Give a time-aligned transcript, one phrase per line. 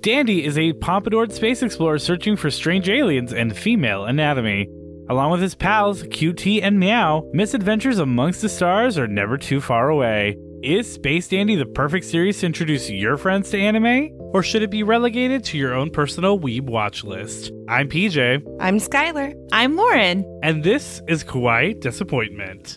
[0.00, 4.66] Dandy is a pompadoured space explorer searching for strange aliens and female anatomy.
[5.10, 9.90] Along with his pals, QT and Meow, misadventures amongst the stars are never too far
[9.90, 10.38] away.
[10.62, 14.10] Is Space Dandy the perfect series to introduce your friends to anime?
[14.32, 17.50] Or should it be relegated to your own personal weeb watch list?
[17.68, 19.34] I'm PJ, I'm Skylar.
[19.52, 20.24] I'm Lauren.
[20.42, 22.76] and this is Kawaii Disappointment.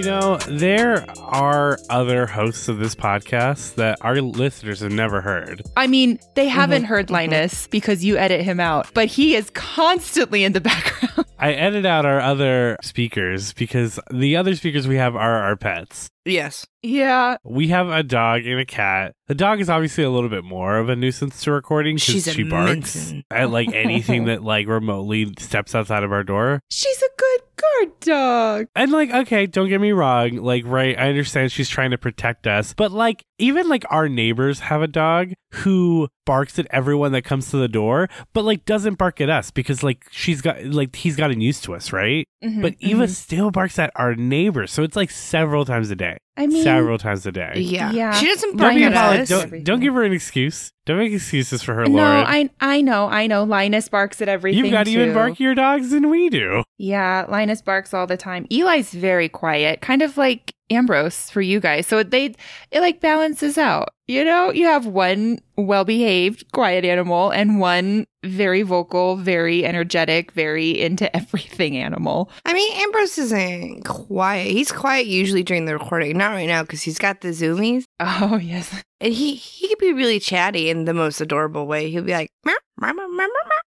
[0.00, 5.60] You know, there are other hosts of this podcast that our listeners have never heard.
[5.76, 6.54] I mean, they Mm-hmm.
[6.58, 11.26] haven't heard Linus because you edit him out, but he is constantly in the background.
[11.38, 16.08] I edit out our other speakers because the other speakers we have are our pets.
[16.24, 16.66] Yes.
[16.82, 17.36] yeah.
[17.44, 19.14] We have a dog and a cat.
[19.26, 22.42] The dog is obviously a little bit more of a nuisance to recording because she
[22.42, 23.24] barks Minton.
[23.30, 26.60] at like anything that like remotely steps outside of our door.
[26.70, 28.66] She's a good guard dog.
[28.74, 30.36] And like, okay, don't get me wrong.
[30.36, 34.60] Like, right, I understand she's trying to protect us, but like, even like our neighbors
[34.60, 38.94] have a dog who barks at everyone that comes to the door, but like doesn't
[38.98, 42.26] bark at us because like she's got like he's gotten used to us, right?
[42.44, 43.08] Mhm, But Eva mhm.
[43.10, 46.18] still barks at our neighbors, so it's like several times a day.
[46.36, 47.52] I mean, several times a day.
[47.56, 47.90] Yeah.
[47.92, 48.12] Yeah.
[48.12, 49.28] She doesn't Don't, bark at apolo- us.
[49.28, 50.72] don't, don't give her an excuse.
[50.86, 52.24] Don't make excuses for her, no, Lauren.
[52.26, 53.44] I I know, I know.
[53.44, 54.64] Linus barks at everything.
[54.64, 54.92] You've got too.
[54.92, 56.62] even barkier dogs than we do.
[56.78, 58.46] Yeah, Linus barks all the time.
[58.50, 61.86] Eli's very quiet, kind of like Ambrose for you guys.
[61.86, 62.34] So they
[62.70, 63.90] it like balances out.
[64.06, 70.80] You know, you have one well-behaved, quiet animal and one very vocal, very energetic, very
[70.80, 72.28] into everything animal.
[72.44, 74.50] I mean, Ambrose isn't quiet.
[74.50, 76.18] He's quiet usually during the recording.
[76.18, 77.84] Not right now because he's got the zoomies.
[78.00, 78.82] Oh, yes.
[79.00, 81.90] And he, he could be really chatty in the most adorable way.
[81.90, 83.26] He'll be like, meow, meow, meow, meow,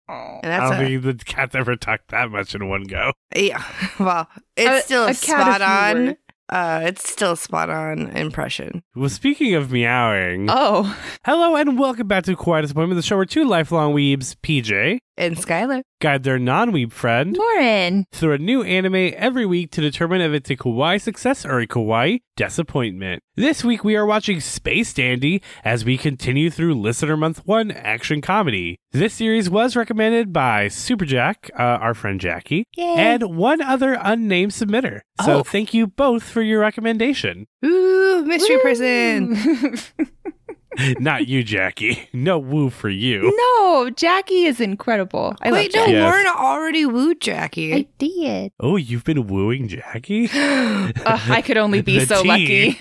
[0.09, 0.41] meow.
[0.43, 3.13] And I don't a, think the cat's ever talked that much in one go.
[3.35, 3.63] yeah.
[3.99, 6.07] Well, it's A- still a a, cat, spot on.
[6.07, 6.17] were.
[6.49, 8.83] Uh, it's still a spot on impression.
[8.97, 10.97] Well, speaking of meowing, Oh.
[11.25, 15.37] hello and welcome back to Kawaii Disappointment, the show where two lifelong weebs, PJ, And
[15.37, 15.83] Skylar.
[16.01, 18.07] guide their non-weeb friend Lauren.
[18.13, 21.67] through a new anime every week to determine if it's a kawaii success or a
[21.67, 23.21] kawaii disappointment.
[23.35, 28.21] This week we are watching Space Dandy as we continue through Listener Month 1 action
[28.21, 28.79] comedy.
[28.93, 32.95] This series was recommended by Superjack, uh, our friend Jackie, Yay.
[32.97, 35.01] and one other unnamed submitter.
[35.25, 35.43] So Oh.
[35.43, 37.47] thank you both for your recommendation.
[37.65, 39.37] Ooh, mystery person.
[41.01, 42.09] Not you, Jackie.
[42.13, 43.23] No woo for you.
[43.37, 45.35] no, Jackie is incredible.
[45.43, 45.93] I Wait, love no, Jackie.
[45.93, 46.03] Yes.
[46.03, 47.75] Lauren already wooed Jackie.
[47.75, 48.53] I did.
[48.61, 50.25] Oh, you've been wooing Jackie?
[50.35, 52.29] Ugh, I could only be The so tea.
[52.29, 52.79] lucky.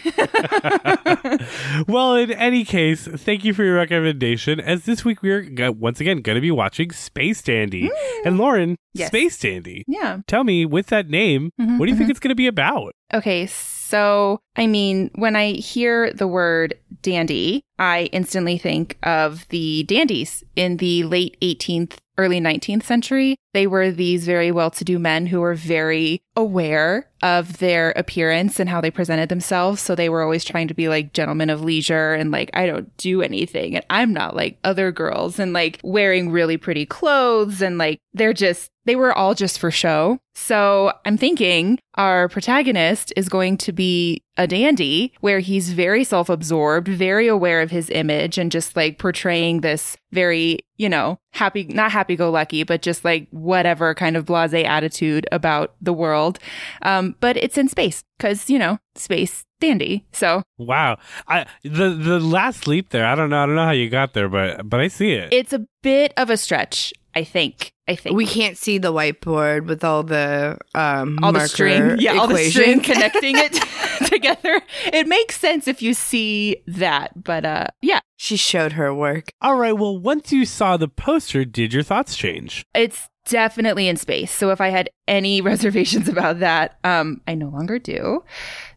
[1.87, 4.59] well, in any case, thank you for your recommendation.
[4.59, 7.89] As this week we are go- once again going to be watching Space Dandy.
[8.25, 9.09] And Lauren, Yes.
[9.09, 9.83] Space Dandy.
[9.87, 10.19] yeah.
[10.27, 12.11] Tell me, with that name, Mhm, what do you think mhm.
[12.11, 12.93] it's going to be about?
[13.13, 13.45] Okay,
[13.87, 20.43] so I mean, when I hear the word dandy, I instantly think of the dandies
[20.55, 23.35] in the late 18th, early 19th century.
[23.53, 28.59] They were these very well to do men who were very aware of their appearance
[28.59, 29.81] and how they presented themselves.
[29.81, 32.95] So they were always trying to be like gentlemen of leisure and like, I don't
[32.97, 37.77] do anything and I'm not like other girls and like wearing really pretty clothes and
[37.77, 40.19] like they're just, they were all just for show.
[40.35, 46.29] So I'm thinking our protagonist is going to be a dandy where he's very self
[46.29, 51.65] absorbed, very aware of his image, and just like portraying this very, you know, happy,
[51.65, 56.39] not happy go lucky, but just like whatever kind of blase attitude about the world.
[56.81, 60.05] Um, but it's in space because, you know, space dandy.
[60.11, 63.05] So Wow, I the the last leap there.
[63.05, 63.43] I don't know.
[63.43, 65.33] I don't know how you got there, but but I see it.
[65.33, 67.73] it's a bit of a stretch, I think.
[67.87, 68.15] I think.
[68.15, 72.49] we can't see the whiteboard with all the um all the string, yeah, all the
[72.51, 73.53] string connecting it
[74.05, 74.61] together.
[74.93, 79.31] It makes sense if you see that, but uh, yeah, she showed her work.
[79.41, 79.73] All right.
[79.73, 82.65] Well, once you saw the poster, did your thoughts change?
[82.75, 84.31] it's definitely in space.
[84.31, 88.23] So if I had any reservations about that, um, I no longer do.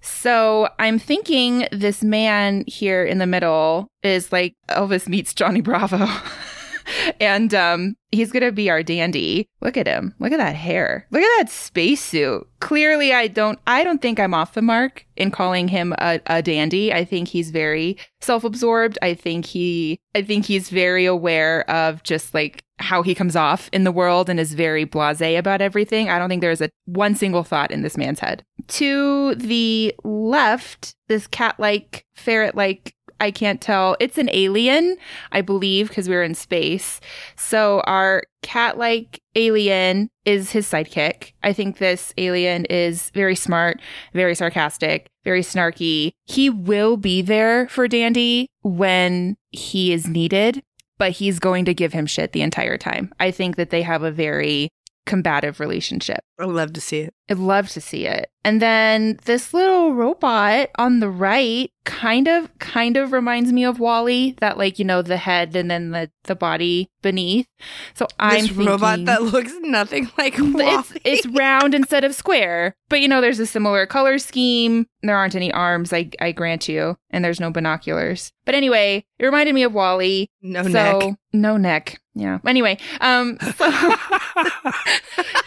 [0.00, 6.08] So I'm thinking this man here in the middle is like Elvis meets Johnny Bravo.
[7.20, 9.48] and um, he's gonna be our dandy.
[9.60, 10.14] Look at him.
[10.18, 11.06] Look at that hair.
[11.10, 12.46] Look at that spacesuit.
[12.60, 13.58] Clearly, I don't.
[13.66, 16.92] I don't think I'm off the mark in calling him a, a dandy.
[16.92, 18.98] I think he's very self-absorbed.
[19.02, 19.98] I think he.
[20.14, 24.28] I think he's very aware of just like how he comes off in the world
[24.30, 26.08] and is very blasé about everything.
[26.08, 28.42] I don't think there's a one single thought in this man's head.
[28.68, 33.96] To the left, this cat-like, ferret-like I can't tell.
[34.00, 34.96] It's an alien,
[35.30, 37.00] I believe, because we're in space.
[37.36, 41.32] So our cat like alien is his sidekick.
[41.42, 43.80] I think this alien is very smart,
[44.14, 46.12] very sarcastic, very snarky.
[46.24, 50.62] He will be there for Dandy when he is needed,
[50.98, 53.12] but he's going to give him shit the entire time.
[53.20, 54.70] I think that they have a very
[55.06, 56.20] combative relationship.
[56.38, 57.14] I would love to see it.
[57.30, 58.30] I'd love to see it.
[58.42, 63.78] And then this little robot on the right kind of kind of reminds me of
[63.78, 67.46] WALL-E, that like, you know, the head and then the, the body beneath.
[67.94, 70.64] So I'm this robot thinking- that looks nothing like WALL-E.
[70.64, 72.74] it's it's round instead of square.
[72.88, 74.86] But you know, there's a similar color scheme.
[75.02, 78.32] There aren't any arms, I I grant you, and there's no binoculars.
[78.46, 80.28] But anyway, it reminded me of WALL-E.
[80.42, 80.68] no so
[80.98, 81.14] neck.
[81.34, 82.00] no neck.
[82.14, 82.38] Yeah.
[82.46, 83.70] Anyway, um, so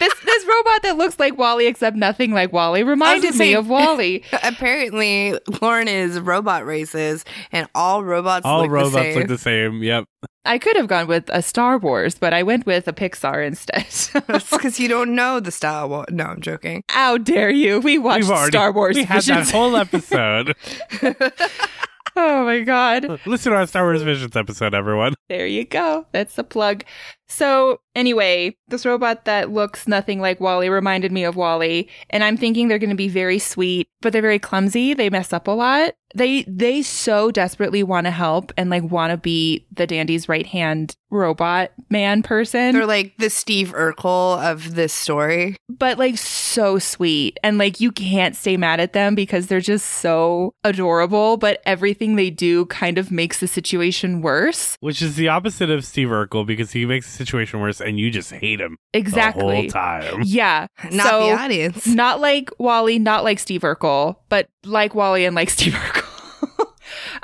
[0.00, 4.22] this this robot that looks like WALL-E except nothing like WALL-E reminded me of WALL-E.
[4.44, 9.18] Apparently, Lauren is robot races, and all robots All look robots the same.
[9.18, 9.82] look the same.
[9.82, 10.04] Yep.
[10.44, 13.86] I could have gone with a Star Wars, but I went with a Pixar instead.
[14.50, 15.88] Because you don't know the style.
[15.88, 16.82] Wa- No, I'm joking.
[16.90, 17.80] How dare you?
[17.80, 18.94] We watched already Star Wars.
[18.96, 20.54] We had that whole episode.
[22.16, 23.20] oh my god.
[23.26, 25.14] Listen to our Star Wars Visions episode, everyone.
[25.28, 26.06] There you go.
[26.12, 26.84] That's the plug.
[27.34, 32.36] So, anyway, this robot that looks nothing like WALL-E reminded me of WALL-E, and I'm
[32.36, 34.94] thinking they're going to be very sweet, but they're very clumsy.
[34.94, 35.94] They mess up a lot.
[36.16, 40.94] They they so desperately want to help and like want to be the dandy's right-hand
[41.10, 42.72] robot man person.
[42.72, 45.56] They're like the Steve Urkel of this story.
[45.68, 49.86] but like so sweet and like you can't stay mad at them because they're just
[49.86, 54.76] so adorable, but everything they do kind of makes the situation worse.
[54.78, 58.10] Which is the opposite of Steve Urkel because he makes the situation worse and you
[58.10, 60.22] just hate him exactly the whole time.
[60.24, 60.66] Yeah.
[60.90, 61.86] Not So- the audience.
[61.86, 66.02] Not like WALL-E, not like Steve Urkel, but like WALL-E and like Steve Urkel.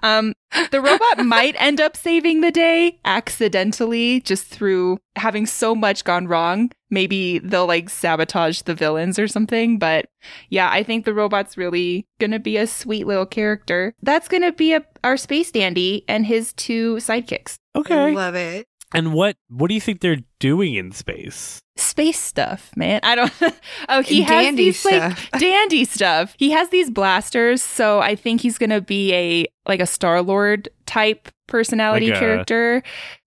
[0.02, 0.32] um,
[0.70, 6.26] the robot might end up saving the day accidentally just through having so much gone
[6.26, 6.70] wrong.
[6.90, 9.78] Maybe they'll like sabotage the villains or something.
[9.78, 10.06] But
[10.48, 13.94] yeah, I think the robot's really gonna be a sweet little character.
[14.02, 17.56] That's gonna be a, our space dandy and his two sidekicks.
[17.74, 18.14] I Okay.
[18.14, 18.66] love it.
[18.92, 21.60] And what what do you think they're doing in space?
[21.76, 23.00] Space stuff, man.
[23.02, 23.32] I don't.
[23.88, 25.28] oh, he has Dandy these stuff.
[25.32, 26.34] like dandy stuff.
[26.38, 30.68] He has these blasters, so I think he's gonna be a like a Star Lord
[30.86, 32.82] type personality Like a- character.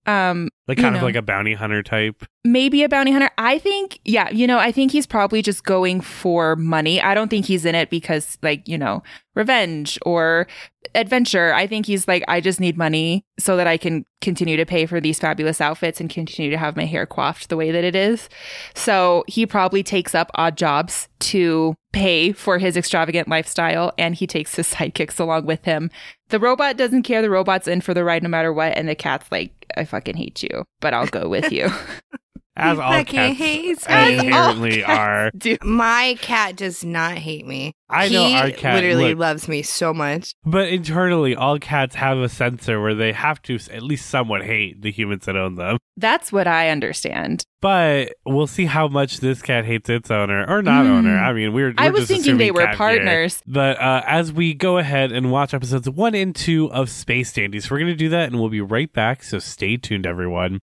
[0.05, 2.23] Um, Like You kind of like a bounty hunter type.
[2.43, 3.29] maybe a bounty hunter.
[3.37, 7.01] I think, yeah, you know, I think he's probably just going for money.
[7.01, 9.01] I don't think he's in it because, like, you know,
[9.35, 10.47] revenge or
[10.95, 11.53] adventure.
[11.53, 14.85] I think he's like, I just need money so that I can continue to pay
[14.85, 17.95] for these fabulous outfits and continue to have my hair coiffed the way that it
[17.95, 18.29] is.
[18.75, 24.27] So he probably takes up odd jobs to pay for his extravagant lifestyle and he
[24.27, 25.89] takes his sidekicks along with him.
[26.29, 27.21] The robot doesn't care.
[27.21, 28.77] The robot's in for the ride no matter what.
[28.77, 31.69] And the cat's like, I fucking hate you, but I'll go with you.
[32.55, 34.17] As all cats hates As me.
[34.17, 35.31] all inherently cats are.
[35.37, 35.57] do.
[35.63, 37.73] My cat does not hate me.
[37.89, 40.33] I know he our cat literally look, loves me so much.
[40.45, 44.81] But internally, all cats have a sensor where they have to at least somewhat hate
[44.81, 45.77] the humans that own them.
[45.97, 47.43] That's what I understand.
[47.61, 50.89] But we'll see how much this cat hates its owner or not Mm.
[50.89, 51.17] owner.
[51.17, 52.77] I mean, we're, we're I was thinking they were cat here.
[52.77, 53.41] partners.
[53.47, 57.69] But uh, as we go ahead and watch episodes one and two of Space Dandies,
[57.71, 59.23] we're going to do that and we'll be right back.
[59.23, 60.59] So stay tuned, everyone.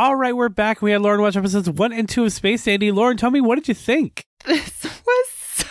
[0.00, 0.80] All right, we're back.
[0.80, 2.90] We had Lauren watch episodes one and two of Space Dandy.
[2.90, 4.24] Lauren, tell me, what did you think?
[4.46, 5.26] This was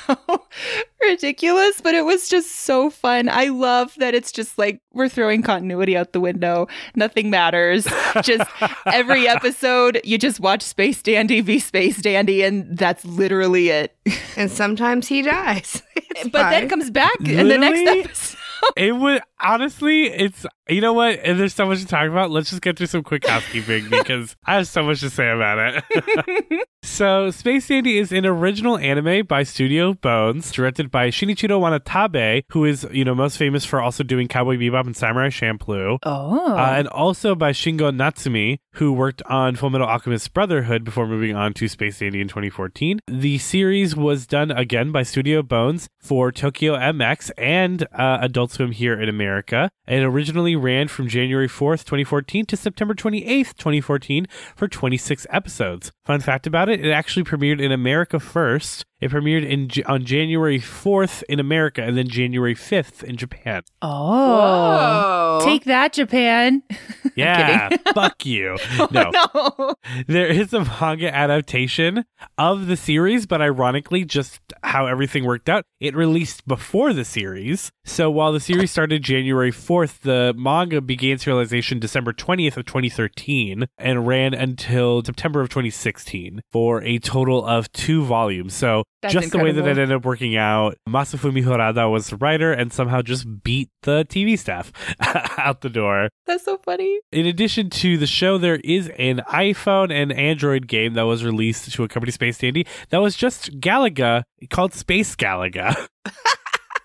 [0.05, 0.45] so
[1.01, 3.27] ridiculous, but it was just so fun.
[3.27, 6.67] I love that it's just like we're throwing continuity out the window.
[6.93, 7.87] Nothing matters.
[8.21, 8.47] Just
[8.85, 13.97] every episode, you just watch Space Dandy be Space Dandy, and that's literally it.
[14.37, 15.81] And sometimes he dies.
[15.95, 18.39] It's but then comes back in the next episode.
[18.75, 22.31] It would honestly, it's you know what, and there's so much to talk about.
[22.31, 25.83] Let's just get through some quick housekeeping because I have so much to say about
[25.91, 26.67] it.
[26.83, 32.65] so, Space Dandy is an original anime by Studio Bones, directed by Shinichiro Watanabe, who
[32.65, 35.97] is you know most famous for also doing Cowboy Bebop and Samurai Champloo.
[36.03, 36.55] Oh.
[36.55, 41.53] Uh, and also by Shingo Natsume, who worked on Fullmetal Alchemist Brotherhood before moving on
[41.55, 42.99] to Space Dandy in 2014.
[43.07, 48.71] The series was done again by Studio Bones for Tokyo MX and uh, Adult Swim
[48.71, 49.69] here in America.
[49.87, 55.91] It originally ran from January 4th, 2014 to September 28th, 2014 for 26 episodes.
[56.05, 60.59] Fun fact about it, it actually premiered in America first It premiered in on January
[60.59, 63.63] 4th in America and then January 5th in Japan.
[63.81, 65.39] Oh.
[65.39, 65.41] Whoa.
[65.45, 66.63] Take that, Japan.
[67.15, 68.57] Yeah, fuck you.
[68.77, 69.73] Oh, no, no.
[70.07, 72.05] there is a manga adaptation
[72.37, 77.71] of the series, but ironically, just how everything worked out, it released before the series.
[77.83, 83.65] So while the series started January 4th, the manga began serialization December 20th of 2013
[83.77, 88.53] and ran until September of 2016 for a total of two volumes.
[88.53, 92.17] So That's just the way that it ended up working out, Masafumi Harada was the
[92.17, 94.73] writer and somehow just beat the TV staff
[95.37, 96.09] out the door.
[96.25, 96.99] That's so funny.
[97.11, 101.71] In addition to the show, there is an iPhone and Android game that was released
[101.71, 105.87] to accompany Space Dandy that was just Galaga called Space Galaga.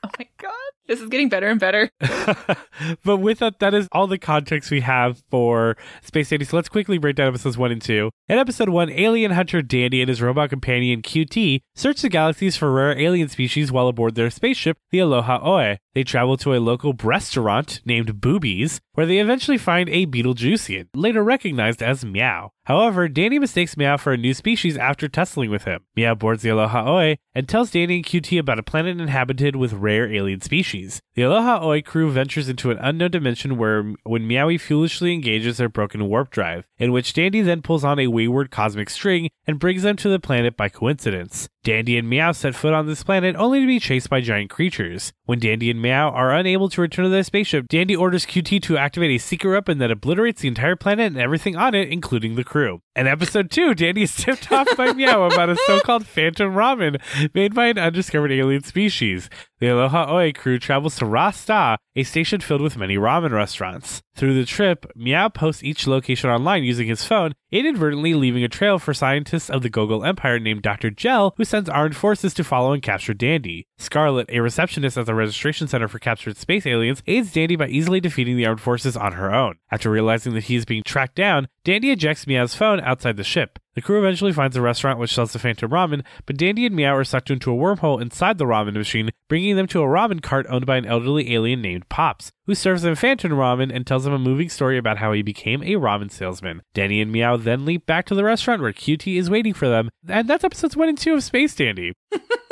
[0.04, 0.52] Oh my god.
[0.86, 1.90] This is getting better and better.
[3.04, 6.44] but with that, that is all the context we have for Space Dandy.
[6.44, 8.10] So let's quickly break down episodes one and two.
[8.28, 12.70] In episode one, alien hunter Dandy and his robot companion QT search the galaxies for
[12.70, 15.76] rare alien species while aboard their spaceship, the Aloha Oe.
[15.94, 21.22] They travel to a local restaurant named Boobies, where they eventually find a Beetlejuicean, later
[21.22, 22.50] recognized as Meow.
[22.64, 25.82] However, Danny mistakes Meow for a new species after tussling with him.
[25.94, 29.72] Meow boards the Aloha Oe and tells Danny and QT about a planet inhabited with
[29.72, 31.00] rare alien species.
[31.14, 35.68] The Aloha Oe crew ventures into an unknown dimension where when Meowie foolishly engages their
[35.68, 39.82] broken warp drive, in which Dandy then pulls on a wayward cosmic string and brings
[39.82, 41.48] them to the planet by coincidence.
[41.64, 45.14] Dandy and Meow set foot on this planet only to be chased by giant creatures.
[45.24, 48.76] When Dandy and Meow are unable to return to their spaceship, Dandy orders QT to
[48.76, 52.44] activate a secret weapon that obliterates the entire planet and everything on it, including the
[52.44, 52.82] crew.
[52.94, 57.00] In episode 2, Dandy is tipped off by Meow about a so called phantom ramen
[57.34, 59.30] made by an undiscovered alien species.
[59.64, 64.02] The Aloha Oe crew travels to Rasta, a station filled with many ramen restaurants.
[64.14, 68.78] Through the trip, Meow posts each location online using his phone, inadvertently leaving a trail
[68.78, 70.90] for scientists of the Gogol Empire named Dr.
[70.90, 73.66] Gel, who sends armed forces to follow and capture Dandy.
[73.78, 78.00] Scarlet, a receptionist at the registration center for captured space aliens, aids Dandy by easily
[78.00, 79.54] defeating the armed forces on her own.
[79.70, 83.58] After realizing that he is being tracked down, Dandy ejects Meow's phone outside the ship.
[83.74, 86.94] The crew eventually finds a restaurant which sells the Phantom Ramen, but Dandy and Meow
[86.94, 90.46] are sucked into a wormhole inside the ramen machine, bringing them to a ramen cart
[90.48, 94.12] owned by an elderly alien named Pops, who serves them Phantom Ramen and tells them
[94.12, 96.62] a moving story about how he became a ramen salesman.
[96.72, 99.90] Danny and Meow then leap back to the restaurant where QT is waiting for them,
[100.08, 101.94] and that's episodes 1 and 2 of Space Dandy.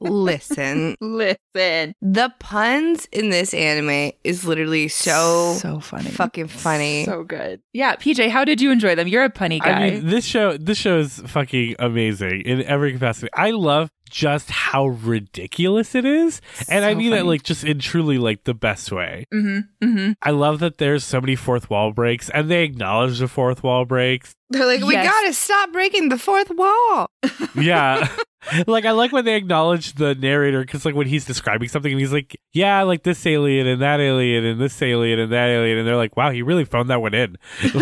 [0.00, 1.94] Listen, Listen.
[2.00, 6.10] the puns in this anime is literally so, so funny.
[6.10, 7.04] fucking funny.
[7.04, 7.60] So good.
[7.72, 9.08] Yeah, PJ, how did you enjoy them?
[9.08, 9.70] You're a punny guy.
[9.70, 13.28] I mean, this show this show is fucking amazing in every capacity.
[13.34, 17.78] I love just how ridiculous it is, and I So mean that like just in
[17.78, 19.24] truly like the best way.
[19.32, 19.60] mm-hmm.
[19.84, 20.12] Mm-hmm.
[20.22, 23.84] I love that there's so many fourth wall breaks, and they acknowledge the fourth wall
[23.84, 24.34] breaks.
[24.50, 25.06] They're like, we Yes.
[25.10, 27.06] gotta stop breaking the fourth wall.
[27.54, 28.06] Yeah.
[28.66, 32.00] like I like when they acknowledge the narrator because like when he's describing something and
[32.00, 35.78] he's like, yeah, like this alien and that alien and this alien and that alien,
[35.78, 37.36] and they're like, wow, he really phoned that one in.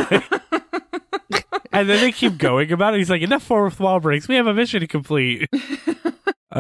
[1.73, 2.99] and then they keep going about it.
[2.99, 4.29] He's like, enough fourth wall breaks.
[4.29, 5.49] We have a mission to complete.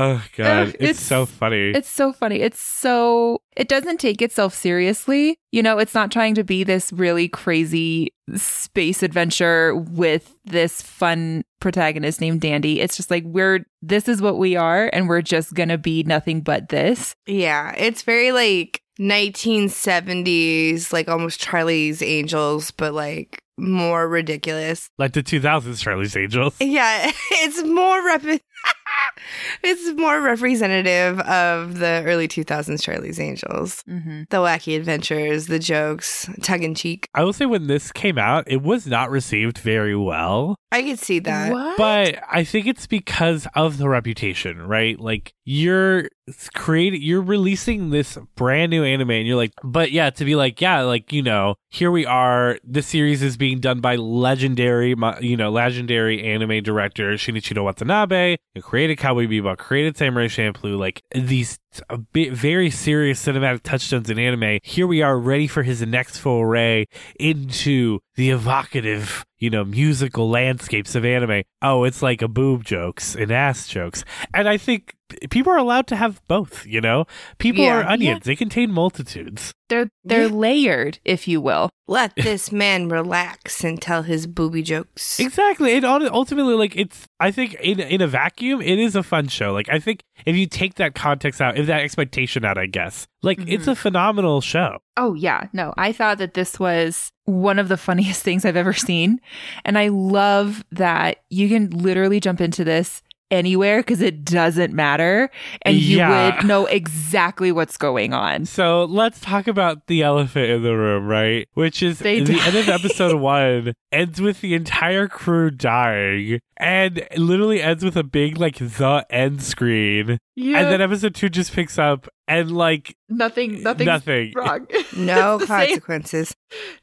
[0.00, 1.70] oh god, Ugh, it's, it's- so funny.
[1.70, 2.36] It's so funny.
[2.40, 5.38] It's so it doesn't take itself seriously.
[5.52, 11.44] You know, it's not trying to be this really crazy space adventure with this fun
[11.60, 12.80] protagonist named Dandy.
[12.80, 16.02] It's just like we're this is what we are and we're just going to be
[16.04, 17.14] nothing but this.
[17.26, 24.88] Yeah, it's very like 1970s, like almost Charlie's Angels, but like more ridiculous.
[24.98, 26.54] like the 2000s Charlie's Angels.
[26.60, 28.40] Yeah, it's more rep-
[29.62, 33.82] it's more representative of the early 2000s Charlie's Angels.
[33.88, 34.22] Mm-hmm.
[34.30, 37.08] The wacky adventures, the jokes, tongue in cheek.
[37.14, 40.56] I will say when this came out, it was not received very well.
[40.72, 41.52] I could see that.
[41.52, 41.76] What?
[41.76, 44.98] But I think it's because of the reputation, right?
[45.00, 46.08] Like you're
[46.54, 50.60] creating, you're releasing this brand new anime, and you're like, but yeah, to be like,
[50.60, 52.58] yeah, like you know, here we are.
[52.62, 58.62] This series is being done by legendary, you know, legendary anime director Shinichiro Watanabe, who
[58.62, 64.18] created Cowboy Bebop, created Samurai Champloo, like these a bit very serious cinematic touchstones in
[64.18, 64.58] anime.
[64.62, 66.86] Here we are, ready for his next foray
[67.18, 71.42] into the evocative, you know, musical landscapes of anime.
[71.62, 74.04] Oh, it's like a boob jokes and ass jokes.
[74.32, 74.94] And I think
[75.30, 77.06] people are allowed to have both, you know?
[77.38, 77.78] People Yeah.
[77.80, 78.24] are onions.
[78.24, 79.52] They contain multitudes.
[79.68, 80.34] They're they're Yeah.
[80.34, 81.70] layered, if you will.
[81.88, 85.18] Let this man relax and tell his booby jokes.
[85.18, 85.74] Exactly.
[85.74, 89.52] And ultimately, like, it's, I think in, in a vacuum, it is a fun show.
[89.52, 93.08] Like, I think if you take that context out, if that expectation out, I guess,
[93.22, 93.70] like, it's mm-hmm.
[93.70, 94.78] a phenomenal show.
[95.00, 95.46] Oh, yeah.
[95.54, 99.18] No, I thought that this was one of the funniest things I've ever seen.
[99.64, 105.30] And I love that you can literally jump into this anywhere because it doesn't matter
[105.62, 106.36] and you Yeah.
[106.36, 108.44] would know exactly what's going on.
[108.46, 111.48] So let's talk about the elephant in the room, right?
[111.54, 112.46] Which is They the die.
[112.46, 118.04] end of episode one ends with the entire crew dying and literally ends with a
[118.04, 120.18] big like the end screen.
[120.36, 120.58] Yeah.
[120.58, 124.32] And then episode two just picks up and like nothing, nothing nothing.
[124.36, 124.66] wrong.
[124.96, 126.34] No It's the same- consequences.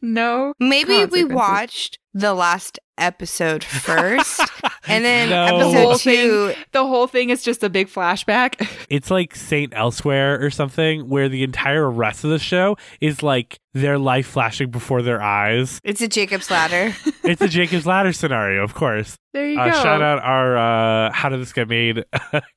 [0.01, 0.53] No.
[0.59, 4.39] Maybe we watched the last episode first,
[4.87, 5.45] and then No.
[5.59, 6.53] The episode whole two.
[6.71, 8.67] The whole thing is just a big flashback.
[8.89, 13.59] It's like Saint Elsewhere or something, where the entire rest of the show is like
[13.73, 15.81] their life flashing before their eyes.
[15.83, 16.93] It's a Jacob's Ladder.
[17.23, 19.17] It's a Jacob's Ladder scenario, of course.
[19.33, 19.83] There you Uh, go.
[19.83, 22.05] shout out our uh, How Did This Get Made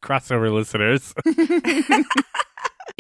[0.00, 1.12] crossover listeners.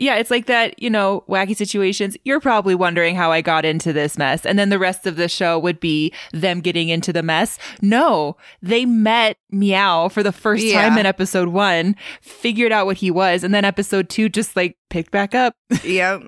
[0.00, 2.16] Yeah, it's like that, you know, wacky situations.
[2.24, 4.44] You're probably wondering how I got into this mess.
[4.46, 7.58] And then the rest of the show would be them getting into the mess.
[7.82, 10.88] No, they met Meow for the first Yeah.
[10.88, 13.44] time in episode one, figured out what he was.
[13.44, 15.54] And then episode two just like picked back up.
[15.84, 16.22] yep.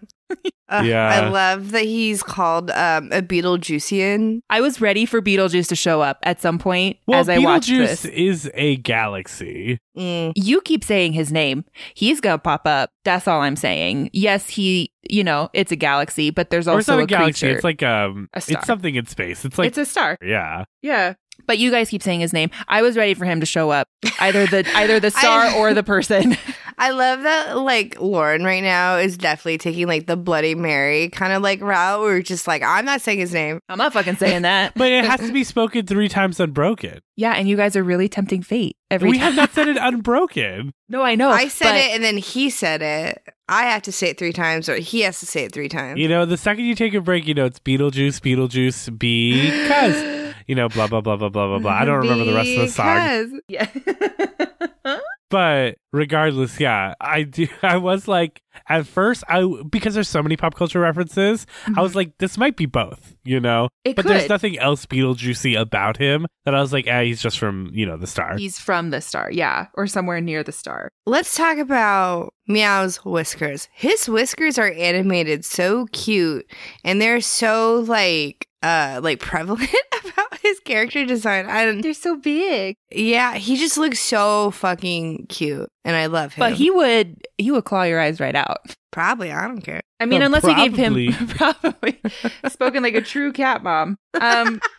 [0.68, 1.06] Uh, Yeah.
[1.06, 4.40] I love that he's called um, a Beetlejuicean.
[4.48, 7.68] I was ready for Beetlejuice to show up at some point Well, as I watched
[7.68, 8.04] Beetlejuice this.
[8.06, 9.76] is a galaxy.
[9.98, 10.32] Mm.
[10.34, 11.64] You keep saying his name.
[11.94, 12.88] He's going to pop up.
[13.04, 14.08] That's all I'm saying.
[14.14, 17.06] Yes, he, you know, it's a galaxy, but there's or it's also not a, a
[17.06, 17.46] galaxy.
[17.46, 17.54] creature.
[17.56, 18.58] It's like um, A star.
[18.58, 19.44] it's something in space.
[19.44, 20.16] It's like it's a star.
[20.22, 20.64] yeah.
[20.80, 21.14] Yeah.
[21.46, 22.50] But you guys keep saying his name.
[22.68, 23.88] I was ready for him to show up.
[24.20, 26.36] Either the either the star I- or the person.
[26.78, 31.32] I love that, like, Lauren right now is definitely taking, like, the Bloody Mary kind
[31.34, 33.60] of, like, route where it's just like, I'm not saying his name.
[33.68, 34.72] I'm not fucking saying that.
[34.76, 36.98] But it has to be spoken three times unbroken.
[37.14, 39.26] Yeah, and you guys are really tempting fate every we time.
[39.26, 40.72] have not said it unbroken.
[40.88, 41.28] no, I know.
[41.30, 43.22] I said but- it and then he said it.
[43.48, 46.00] I have to say it three times or he has to say it three times.
[46.00, 50.54] You know, the second you take a break, you know it's Beetlejuice, Beetlejuice, because you
[50.54, 51.72] know, blah blah blah blah blah blah blah.
[51.72, 53.40] I don't remember the rest of the song.
[53.48, 53.68] Yeah.
[55.32, 57.48] But regardless, yeah, I do.
[57.62, 61.94] I was like, at first, I because there's so many pop culture references, I was
[61.94, 63.68] like, this might be both, you know.
[63.84, 67.38] It but there's nothing else Beetlejuicy about him that I was like, ah, he's just
[67.38, 68.36] from you know the star.
[68.36, 70.90] He's from the star, yeah, or somewhere near the star.
[71.06, 73.68] Let's talk about Meow's whiskers.
[73.72, 76.46] His whiskers are animated so cute
[76.84, 79.70] and they're so like uh like prevalent
[80.04, 81.46] about his character design.
[81.46, 82.76] I don't They're so big.
[82.90, 86.40] yeah, he just looks so fucking cute and I love him.
[86.40, 88.74] But he would he would claw your eyes right out.
[88.90, 89.80] probably I don't care.
[90.00, 90.94] I mean, Well, unless you gave him
[91.28, 91.92] probably.
[91.92, 92.00] probably
[92.48, 93.96] spoken like a true cat mom.
[94.20, 94.60] Um,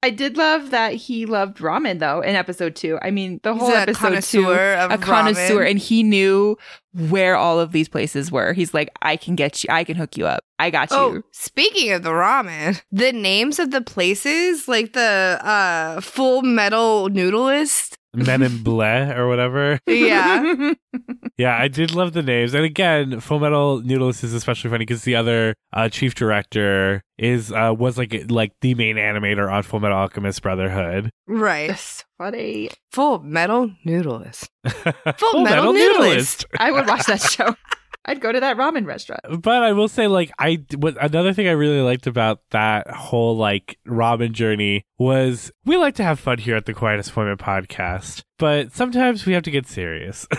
[0.00, 3.00] I did love that he loved ramen though in episode two.
[3.02, 5.70] I mean, the He's whole a episode two, connoisseur of a connoisseur, ramen.
[5.70, 6.56] and he knew
[6.94, 8.52] where all of these places were.
[8.52, 10.44] He's like, I can get you, I can hook you up.
[10.60, 11.24] I got Oh, you.
[11.32, 17.94] speaking of the ramen, the names of the places, like the uh full metal noodleist.
[18.24, 19.78] Men in Bleh or whatever.
[19.86, 20.74] Yeah.
[21.36, 22.52] Yeah, I did love the names.
[22.52, 27.52] And again, Full Metal Noodles is especially funny because the other uh, chief director is
[27.52, 31.10] uh, was like like the main animator on Full Metal Alchemist Brotherhood.
[31.28, 31.68] right.
[31.68, 32.70] That's funny.
[32.90, 34.48] Full metal noodleist.
[35.18, 36.44] Full, Metal Noodleist.
[36.58, 37.54] I would watch that show.
[38.08, 39.20] I'd go to that ramen restaurant.
[39.42, 43.36] But I will say, like, I what another thing I really liked about that whole
[43.36, 48.22] like ramen journey was we like to have fun here at the Quiet Appointment podcast,
[48.38, 50.26] but sometimes we have to get serious.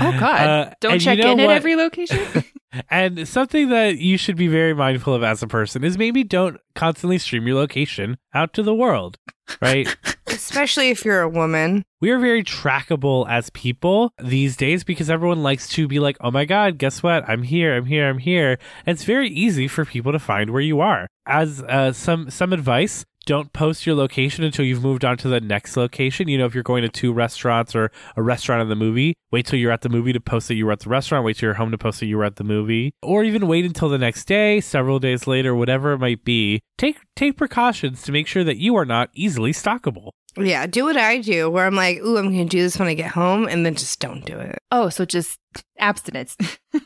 [0.00, 0.48] Oh God!
[0.48, 2.44] Uh, Don't check you know in at every location.
[2.90, 6.58] And something that you should be very mindful of as a person is maybe don't
[6.74, 9.18] constantly stream your location out to the world,
[9.60, 9.94] right?
[10.26, 11.84] Especially if you're a woman.
[12.00, 16.30] we are very trackable as people these days because everyone likes to be like, oh
[16.30, 17.28] my God, guess what?
[17.28, 18.58] I'm here, I'm here, I'm here.
[18.86, 21.08] And it's very easy for people to find where you are.
[21.26, 25.38] As uh, some some advice, don't post your location until you've moved on to the
[25.38, 26.28] next location.
[26.28, 29.44] You know, if you're going to two restaurants or a restaurant in the movie, wait
[29.44, 31.48] till you're at the movie to post that you were at the restaurant, wait till
[31.48, 33.98] you're home to post that you were at the movie, or even wait until the
[33.98, 36.62] next day, several days later, whatever it might be.
[36.78, 40.12] Take take precautions to make sure that you are not easily stalkable.
[40.38, 42.88] Yeah, do what I do, where I'm like, ooh, I'm going to do this when
[42.88, 44.58] I get home, and then just don't do it.
[44.72, 45.38] oh, so just
[45.78, 46.34] abstinence.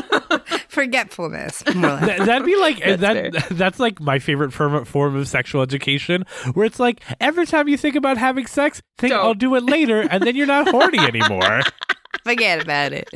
[0.72, 2.00] Forgetfulness, like.
[2.00, 3.48] That'd be like That's that.
[3.50, 7.76] That's like my favorite form form of sexual education, where it's like every time you
[7.76, 9.22] think about having sex, think Don't.
[9.22, 11.60] I'll do it later, and then you're not horny anymore.
[12.24, 13.06] Forget about it.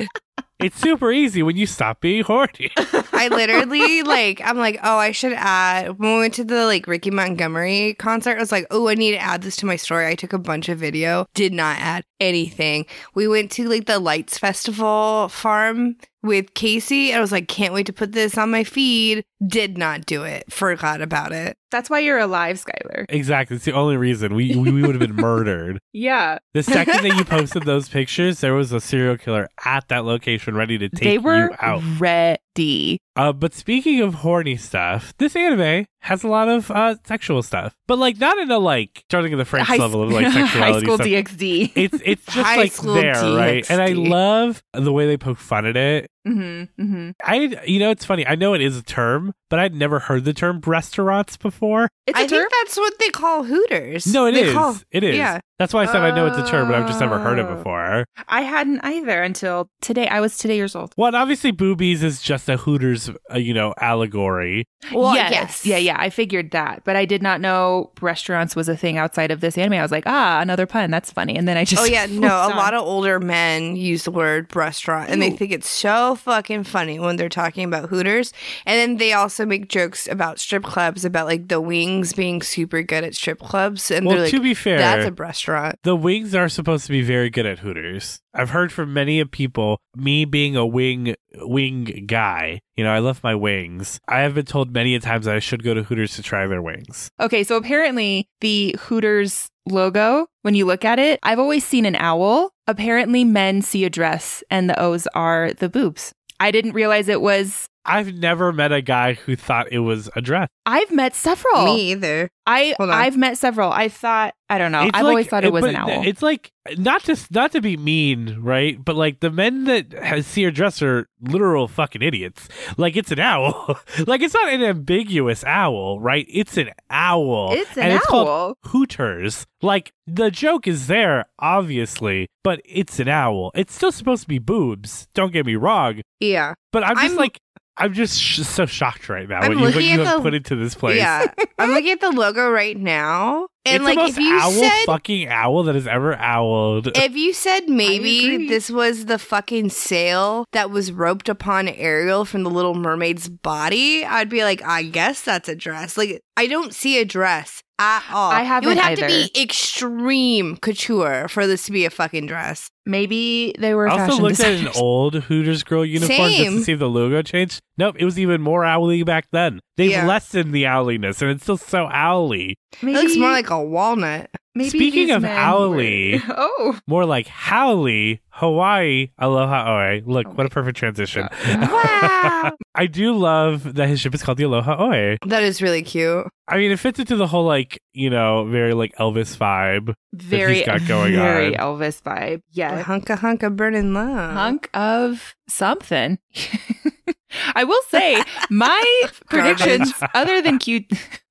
[0.59, 2.69] It's super easy when you stop being horny.
[3.11, 6.85] I literally like I'm like, oh, I should add when we went to the like
[6.85, 10.05] Ricky Montgomery concert, I was like, oh, I need to add this to my story.
[10.05, 12.85] I took a bunch of video, did not add anything.
[13.15, 17.13] We went to like the Lights Festival farm with Casey.
[17.13, 19.23] I was like, can't wait to put this on my feed.
[19.45, 20.51] Did not do it.
[20.51, 21.57] Forgot about it.
[21.69, 23.05] That's why you're alive, Skylar.
[23.09, 23.57] Exactly.
[23.57, 25.79] It's the only reason we we, we would have been murdered.
[25.93, 26.39] Yeah.
[26.53, 30.55] The second that you posted those pictures, there was a serial killer at that location
[30.55, 31.83] ready to take they were you out.
[31.99, 32.97] ready.
[33.15, 37.75] Uh, but speaking of horny stuff, this anime has a lot of uh, sexual stuff,
[37.87, 40.59] but like not in a like starting at the French High, level of like sexuality
[40.59, 41.07] high school stuff.
[41.07, 41.71] DxD.
[41.75, 43.69] It's it's just High like school there, right?
[43.69, 46.09] And I love the way they poke fun at it.
[46.27, 47.09] Mm-hmm, mm-hmm.
[47.23, 48.25] I you know it's funny.
[48.27, 51.87] I know it is a term, but I'd never heard the term breastaurants before.
[52.05, 52.39] It's a I term.
[52.39, 54.05] think that's what they call Hooters.
[54.11, 54.53] No, it They is.
[54.53, 55.15] call- it is.
[55.15, 55.39] yeah.
[55.59, 57.45] That's why I said I know it's a term, but I've just never heard it
[57.47, 57.55] Oh.
[57.55, 58.05] before.
[58.27, 60.07] I hadn't either until today.
[60.07, 60.93] I was today years old.
[60.97, 64.67] Well, and obviously, boobies is just a Hooters, uh, you know, allegory.
[64.93, 65.31] Well, yes.
[65.31, 65.65] yes.
[65.65, 65.95] Yeah, yeah.
[65.99, 69.57] I figured that, but I did not know breastaurants was a thing outside of this
[69.57, 69.73] anime.
[69.79, 70.91] I was like, ah, another pun.
[70.91, 71.35] That's funny.
[71.35, 72.27] And then I just Oh yeah, no.
[72.27, 76.65] A lot of older men use the word breastaurant, and they think it's so fucking
[76.65, 78.31] funny when they're talking about Hooters.
[78.67, 82.83] And then they also make jokes about strip clubs, about like the wings being super
[82.83, 85.46] good at strip clubs, and well, they're like, to be fair, "That's a breastaurant."
[85.83, 88.21] The wings are supposed to be very good at Hooters.
[88.33, 92.99] I've heard from many of people, me being a wing wing guy, you know, I
[92.99, 93.99] love my wings.
[94.07, 96.47] I have been told many a times that I should go to Hooters to try
[96.47, 97.09] their wings.
[97.19, 101.95] Okay, so apparently the Hooters logo, when you look at it, I've always seen an
[101.95, 102.51] owl.
[102.67, 106.13] Apparently, men see a dress and the O's are the boobs.
[106.39, 107.67] I didn't realize it was.
[107.87, 110.49] I've never met a guy who thought it was a dress.
[110.65, 111.65] I've met several.
[111.65, 112.29] Me either.
[112.45, 113.71] I I've met several.
[113.71, 114.83] I thought I don't know.
[114.83, 116.03] It's I've like- always thought it was an owl.
[116.05, 118.83] It's like not just not to be mean, right?
[118.83, 122.47] But like the men that has see a dress are literal fucking idiots.
[122.77, 123.79] Like it's an owl.
[124.07, 126.25] like it's not an ambiguous owl, right?
[126.29, 127.51] It's an owl.
[127.53, 128.57] It's an and it's called owl.
[128.65, 129.45] Hooters.
[129.61, 133.51] Like the joke is there, obviously, but it's an owl.
[133.55, 135.07] It's still supposed to be boobs.
[135.13, 136.01] Don't get me wrong.
[136.19, 137.39] Yeah, But I'm just I'm- like
[137.77, 140.17] I'm just sh- so shocked right now I'm when you, when looking you at have
[140.17, 140.97] the- put it to this place.
[140.97, 141.31] yeah.
[141.59, 144.51] I'm looking at the logo right now, and it's like the most if you owl
[144.51, 146.89] said fucking owl that has ever owled.
[146.95, 152.43] If you said maybe this was the fucking sail that was roped upon Ariel from
[152.43, 155.97] the Little Mermaid's body, I'd be like, I guess that's a dress.
[155.97, 158.31] Like, I don't see a dress at all.
[158.31, 159.07] I haven't It would have either.
[159.07, 162.69] to be extreme couture for this to be a fucking dress.
[162.87, 163.87] Maybe they were.
[163.87, 166.89] I also fashion looked at an old Hooters girl uniform just to see if the
[166.89, 167.59] logo changed.
[167.77, 169.59] Nope, it was even more owly back then.
[169.75, 170.07] They've Yeah.
[170.07, 172.55] lessened the owliness, and it's still so owly.
[172.81, 174.29] Maybe, It looks more like a walnut.
[174.55, 180.01] maybe Speaking of owly- were- oh, More like howly, Hawaii, aloha oh, oe.
[180.05, 181.27] Look, Oh what a oh perfect transition.
[181.45, 182.51] Wow.
[182.75, 185.17] I do love that his ship is called the Aloha Oe.
[185.25, 186.27] That is really cute.
[186.47, 189.93] I mean, it fits into the whole like you know very like Elvis vibe.
[190.13, 191.21] very got going on.
[191.21, 191.77] very on.
[191.77, 192.41] Elvis vibe.
[192.83, 194.33] Hunk a hunka hunka burning love.
[194.33, 196.19] hunk of something.
[197.55, 200.85] I will say my predictions, other than cute,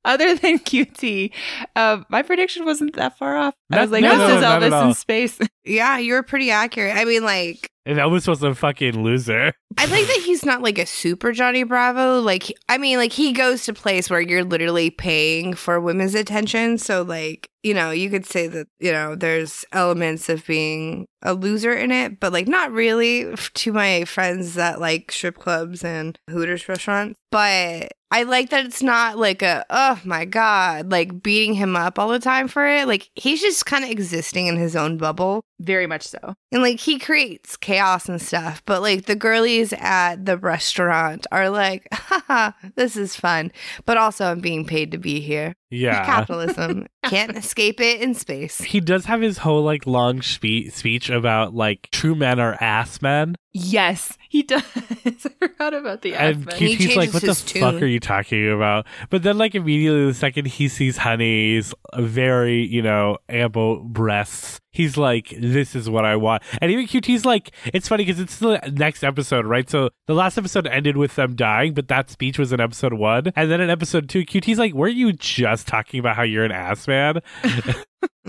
[0.07, 1.33] other than QT,
[1.75, 3.55] uh, my prediction wasn't that far off.
[3.71, 4.89] I was like, no, this no, is Elvis all.
[4.89, 5.39] in space.
[5.69, 6.95] Yeah, you were pretty accurate.
[6.95, 9.53] I mean, like, And Elvis was a fucking loser.
[9.77, 12.21] I like that he's not like a super Johnny Bravo.
[12.21, 16.79] Like, I mean, like he goes to place where you're literally paying for women's attention.
[16.79, 21.35] So, like, you know, you could say that you know there's elements of being a
[21.35, 26.17] loser in it, but like not really to my friends that like strip clubs and
[26.31, 27.19] Hooters restaurants.
[27.33, 31.99] But I like that it's not like a oh my god, like beating him up
[31.99, 32.87] all the time for it.
[32.87, 35.43] Like he's just kind of existing in his own bubble.
[35.59, 36.35] Very much so.
[36.53, 41.49] And like he creates chaos and stuff, but like the girlies at the restaurant are
[41.49, 43.53] like, haha, this is fun.
[43.87, 45.55] But also I'm being paid to be here.
[45.71, 46.05] Yeah.
[46.05, 46.87] Capitalism.
[47.05, 48.59] Can't escape it in space.
[48.59, 53.01] He does have his whole like long spe- speech about like true men are ass
[53.01, 54.63] men, Yes, he does.
[54.77, 56.59] I forgot about the and aspect.
[56.59, 60.05] He QT's like, "What the his fuck are you talking about?" But then, like immediately,
[60.05, 66.05] the second he sees Honey's very, you know, ample breasts, he's like, "This is what
[66.05, 69.69] I want." And even QT's like, it's funny because it's the next episode, right?
[69.69, 73.33] So the last episode ended with them dying, but that speech was in episode one,
[73.35, 76.53] and then in episode two, QT's like, "Weren't you just talking about how you're an
[76.53, 77.21] ass man?"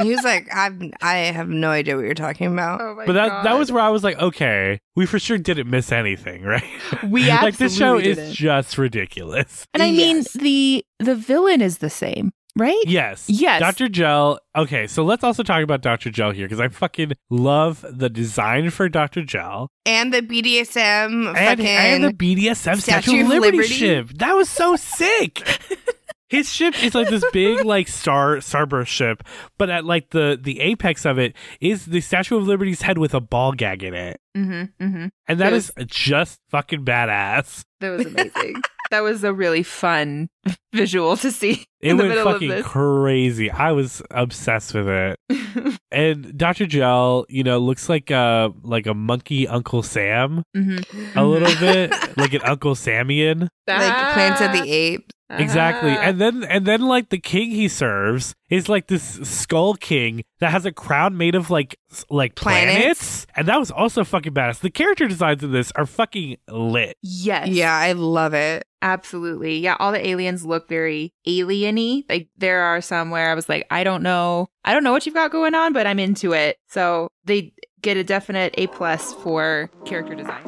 [0.02, 2.80] He was like, I've, I have no idea what you're talking about.
[2.82, 3.46] Oh But that God.
[3.46, 6.64] that was where I was like, okay, we for sure didn't miss anything, right?
[7.04, 8.34] We like this show is didn't.
[8.34, 9.66] just ridiculous.
[9.74, 12.84] And I mean, the the villain is the same, right?
[12.86, 13.26] Yes.
[13.30, 13.60] Yes.
[13.60, 13.88] Dr.
[13.90, 14.40] Gel.
[14.56, 16.10] Okay, so let's also talk about Dr.
[16.10, 19.24] Gel here because I fucking love the design for Dr.
[19.24, 21.66] Gel And the BDSM and, fucking.
[21.66, 23.74] and the BDSM Statue, Statue of of Liberty, Liberty.
[23.74, 24.10] ship.
[24.16, 25.42] That was so sick.
[26.30, 29.24] His ship is like this big like star starburst ship,
[29.58, 33.14] but at like the the apex of it is the Statue of Liberty's head with
[33.14, 34.20] a ball gag in it.
[34.36, 35.08] Mm-hmm, mm-hmm.
[35.30, 37.64] And that It is just fucking badass.
[37.80, 38.62] That was amazing.
[38.90, 40.30] that was a really fun
[40.74, 42.66] visual to see It in the went middle of fucking this.
[42.66, 43.52] crazy.
[43.52, 45.20] I was obsessed with it.
[45.90, 46.66] And Dr.
[46.66, 50.78] Gel, you know, looks like a like a monkey Uncle Sam hmm
[51.16, 53.48] a little bit, like an Uncle Samian.
[53.68, 55.14] like Planet of the Apes.
[55.30, 55.92] Exactly.
[55.92, 56.02] Ah.
[56.02, 60.52] And then and then like the king he serves is like this skull king that
[60.52, 61.78] has a crown made of like
[62.10, 62.76] like planets.
[62.78, 63.28] Planets?
[63.36, 64.60] And that was also fucking badass.
[64.60, 66.98] The character designs in this are fucking lit.
[67.02, 67.48] yes.
[67.48, 68.66] Yeah, I love it.
[68.82, 69.58] Absolutely.
[69.58, 72.04] Yeah, all the aliens look very alieny.
[72.08, 74.50] Like there are some where I was like, I don't know.
[74.64, 76.58] I don't know what you've got going on, but I'm into it.
[76.68, 80.44] So they get a definite A plus for character design.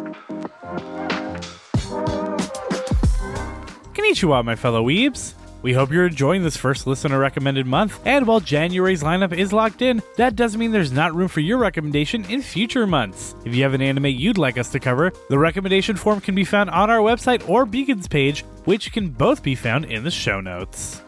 [3.94, 5.34] Konnichiwa, my fellow weebs.
[5.62, 9.82] We hope you're enjoying this first listener recommended month, and while January's lineup is locked
[9.82, 13.36] in, that doesn't mean there's not room for your recommendation in future months.
[13.44, 16.46] If you have an anime you'd like us to cover, the recommendation form can be
[16.46, 20.40] found on our website or Beacon's page, which can both be found in the show
[20.40, 21.02] notes.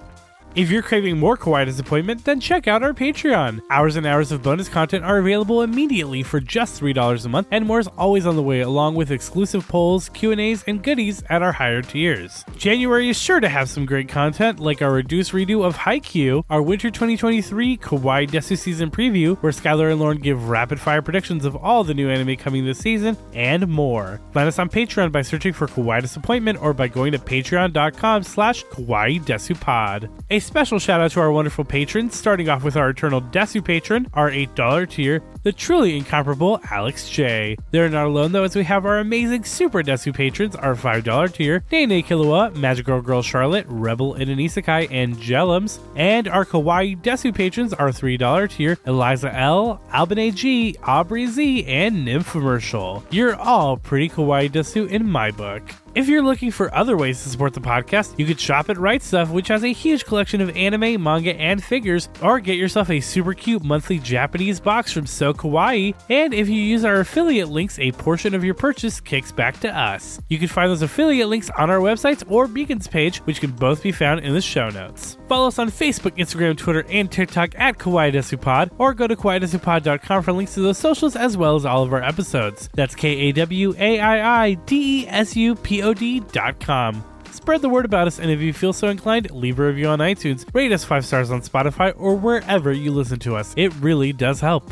[0.53, 3.61] If you're craving more Kawaii Disappointment, then check out our Patreon.
[3.69, 7.65] Hours and hours of bonus content are available immediately for just $3 a month, and
[7.65, 11.53] more is always on the way, along with exclusive polls, Q&As, and goodies at our
[11.53, 12.43] higher tiers.
[12.57, 16.61] January is sure to have some great content, like our reduced redo of Haikyuu, our
[16.61, 21.85] Winter 2023 Kawaii Desu Season preview, where Skylar and Lauren give rapid-fire predictions of all
[21.85, 24.19] the new anime coming this season, and more.
[24.33, 28.65] Find us on Patreon by searching for Kawaii Disappointment or by going to patreon.com slash
[28.65, 30.09] kawaii desupod.
[30.29, 34.07] A special shout out to our wonderful patrons, starting off with our eternal Desu patron,
[34.13, 37.57] our $8 tier, the truly incomparable Alex J.
[37.71, 41.63] They're not alone though, as we have our amazing Super Desu patrons, our $5 tier,
[41.71, 47.33] Nene Killua, Magical Girl Charlotte, Rebel in an Isekai, and Jellums, and our Kawaii Desu
[47.33, 53.03] patrons, our $3 tier, Eliza L, Albane G, Aubrey Z, and Nymphomercial.
[53.11, 55.63] You're all pretty Kawaii Desu in my book.
[55.93, 59.01] If you're looking for other ways to support the podcast, you could shop at Right
[59.01, 63.01] Stuf, which has a huge collection of anime, manga, and figures, or get yourself a
[63.01, 65.93] super cute monthly Japanese box from So Kawaii.
[66.09, 69.77] And if you use our affiliate links, a portion of your purchase kicks back to
[69.77, 70.21] us.
[70.29, 73.83] You can find those affiliate links on our websites or Beacon's page, which can both
[73.83, 75.17] be found in the show notes.
[75.27, 80.23] Follow us on Facebook, Instagram, Twitter, and TikTok at Kawaii Desupod, or go to kawaiidesupod.com
[80.23, 82.69] for links to those socials as well as all of our episodes.
[82.75, 86.59] That's K A W A I I D E S U P O D dot
[86.59, 87.03] com.
[87.31, 89.99] Spread the word about us, and if you feel so inclined, leave a review on
[89.99, 93.53] iTunes, rate us five stars on Spotify, or wherever you listen to us.
[93.57, 94.69] It really does help.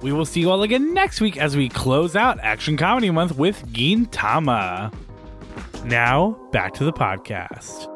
[0.00, 3.36] We will see you all again next week as we close out Action Comedy Month
[3.36, 4.94] with Gintama.
[5.84, 7.88] Now, back to the podcast.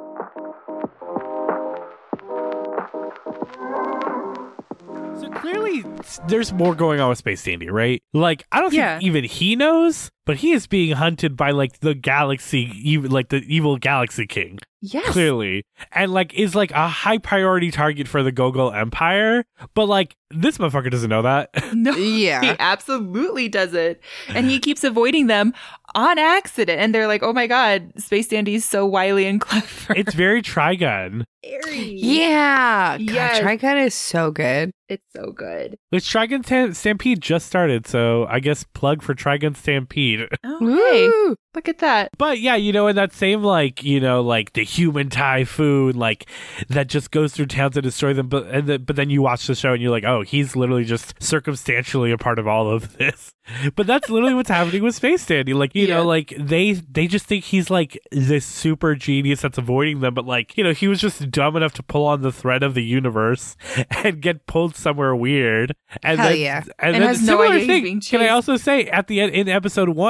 [5.21, 5.85] So clearly,
[6.29, 8.03] there's more going on with Space Dandy, right?
[8.13, 8.99] Like, I don't Yeah.
[8.99, 13.29] think even he knows, but he is being hunted by like the galaxy, even like
[13.29, 15.07] the evil Galaxy King, Yes.
[15.11, 19.45] clearly, and like is like a high priority target for the Gogol Empire.
[19.75, 21.51] But like, this motherfucker doesn't know that.
[21.75, 21.93] No.
[21.97, 24.01] Yeah, he absolutely does it.
[24.29, 25.53] And he keeps avoiding them
[25.95, 26.81] on accident.
[26.81, 29.95] And they're like, oh my God, Space Dandy's so wily and clever.
[29.95, 31.25] it's very Trigun.
[31.43, 32.97] Yeah.
[32.99, 33.41] God, Yes.
[33.41, 34.71] Trigun is so good.
[34.89, 35.77] It's so good.
[35.91, 40.14] Which Trigun Stam- Stampede just started, so I guess plug for Trigun Stampede.
[40.45, 42.11] Oh, hey, look at that.
[42.19, 46.27] But yeah, you know, in that same like, you know, like the human typhoon, like
[46.69, 48.29] that just goes through towns and destroys them.
[48.29, 50.85] But and the, but then you watch the show and you're like, oh, he's literally
[50.85, 53.31] just circumstantially a part of all of this.
[53.77, 55.53] But that's literally what's happening with Space Dandy.
[55.53, 55.97] Like, you Yeah.
[55.97, 60.15] know, like they they just think he's like this super genius that's avoiding them.
[60.15, 62.73] But like, you know, he was just dumb enough to pull on the thread of
[62.73, 63.55] the universe
[64.03, 65.77] and get pulled somewhere weird.
[66.03, 66.65] And Hell then, yeah.
[66.79, 67.83] And, And then has no similar idea he's thing.
[67.83, 70.04] being Can I also say at the end in episode one,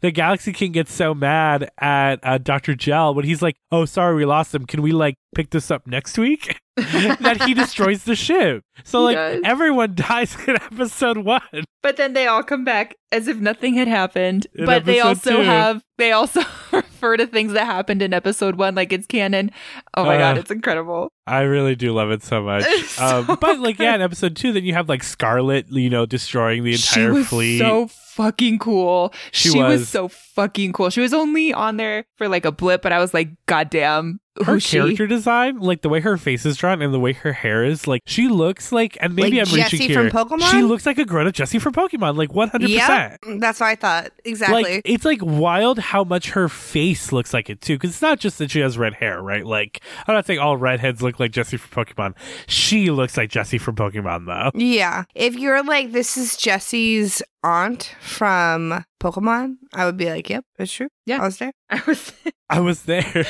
[0.00, 2.74] the Galaxy King gets so mad at uh, Dr.
[2.74, 4.66] Gel when he's like, "Oh, sorry, we lost him.
[4.66, 8.64] Can we like pick this up next week?" that he destroys the ship.
[8.84, 9.42] So He like does.
[9.44, 11.42] everyone dies in episode one.
[11.82, 14.46] But then they all come back as if nothing had happened.
[14.54, 15.42] In but they also two.
[15.42, 16.40] have they also
[16.72, 19.50] refer to things that happened in episode one like it's canon.
[19.96, 21.10] Oh my god, Uh, it's incredible.
[21.26, 22.64] I really do love it so much.
[22.98, 26.64] um, but like yeah, in episode two, then you have like Scarlet, you know, destroying
[26.64, 27.58] the she entire was fleet.
[27.58, 29.12] so fucking cool.
[29.32, 29.80] She She, was.
[29.80, 29.88] was.
[29.88, 30.88] so fucking cool.
[30.90, 34.20] She was only on there for like a blip, but I was like, God damn,
[34.44, 34.78] her she?
[34.78, 37.86] character design, like the way her face is drawn and the way her hair is,
[37.86, 40.10] like she looks like, and maybe Like I'm reaching Jessie here.
[40.10, 40.50] from Pokemon?
[40.50, 42.68] She looks like a grown up Jessie from Pokemon, like 100.
[42.70, 44.10] Yeah, percent that's what I thought.
[44.24, 44.62] Exactly.
[44.62, 48.20] Like it's like wild how much her face looks like it too, because it's not
[48.20, 49.44] just that she has red hair, right?
[49.44, 52.14] Like I'm not saying all redheads look like Jessie from Pokemon.
[52.46, 54.58] She looks like Jessie from Pokemon though.
[54.58, 55.04] yeah.
[55.14, 60.72] If you're like, this is Jessie's aunt from Pokemon, I would be like, yep, it's
[60.72, 60.88] true.
[61.06, 61.22] Yeah.
[61.22, 61.52] I was there.
[61.70, 62.12] I was.
[62.50, 63.24] I was there.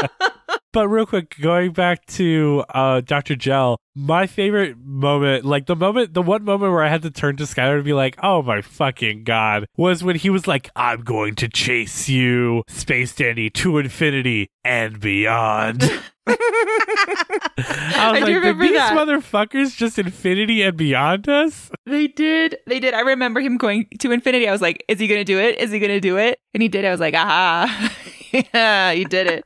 [0.72, 3.36] but real quick, going back to uh, Dr.
[3.36, 7.36] Gel, my favorite moment, like the moment, the one moment where I had to turn
[7.36, 11.02] to Skylar and be like, oh my fucking god, was when he was like, I'm
[11.02, 15.82] going to chase you, Space Dandy, to infinity and beyond.
[17.06, 18.96] I was I do like, did remember these that.
[18.96, 21.70] motherfuckers just infinity and beyond us?
[21.86, 22.58] They did.
[22.66, 22.94] They did.
[22.94, 24.48] I remember him going to infinity.
[24.48, 25.58] I was like, is he going to do it?
[25.58, 26.38] Is he going to do it?
[26.54, 26.84] And he did.
[26.84, 27.92] I was like, aha.
[28.54, 29.44] yeah, you did it.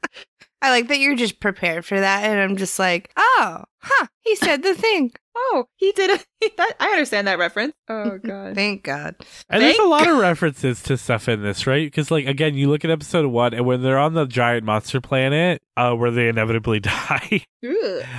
[0.62, 2.24] I like that you're just prepared for that.
[2.24, 5.12] And I'm just like, oh, huh, he said the thing.
[5.36, 6.26] Oh, he did it.
[6.58, 7.72] That, I understand that reference.
[7.88, 8.54] Oh, God.
[8.54, 9.14] Thank God.
[9.48, 11.86] And there's a lot of references to stuff in this, right?
[11.86, 15.00] Because, like, again, you look at episode one, and when they're on the giant monster
[15.00, 17.46] planet, uh, where they inevitably die,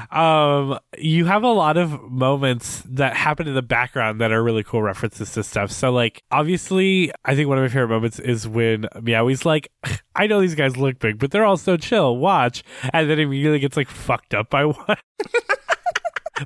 [0.10, 4.64] um, you have a lot of moments that happen in the background that are really
[4.64, 5.72] cool references to stuff.
[5.72, 9.68] So, like, obviously, I think one of my favorite moments is when Meowie's like,
[10.16, 12.18] "I know these guys look big, but they're all so chill.
[12.18, 14.98] Watch," and then immediately gets like fucked up by one.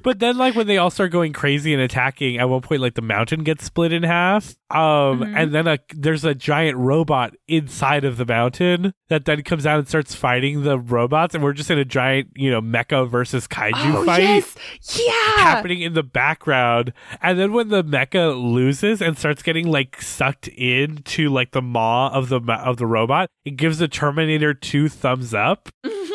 [0.03, 2.93] But then, like when they all start going crazy and attacking, at one point, like
[2.93, 4.79] the mountain gets split in half, um,
[5.21, 5.33] Mhm.
[5.35, 9.79] and then a, there's a giant robot inside of the mountain that then comes out
[9.79, 13.47] and starts fighting the robots, and we're just in a giant, you know, mecha versus
[13.47, 14.55] kaiju Oh, fight yes.
[14.95, 15.43] Yeah.
[15.43, 16.93] happening in the background.
[17.21, 22.09] And then when the mecha loses and starts getting like sucked into like the maw
[22.13, 25.69] of the of the robot, it gives the Terminator 2 thumbs up.
[25.83, 26.09] Mhm.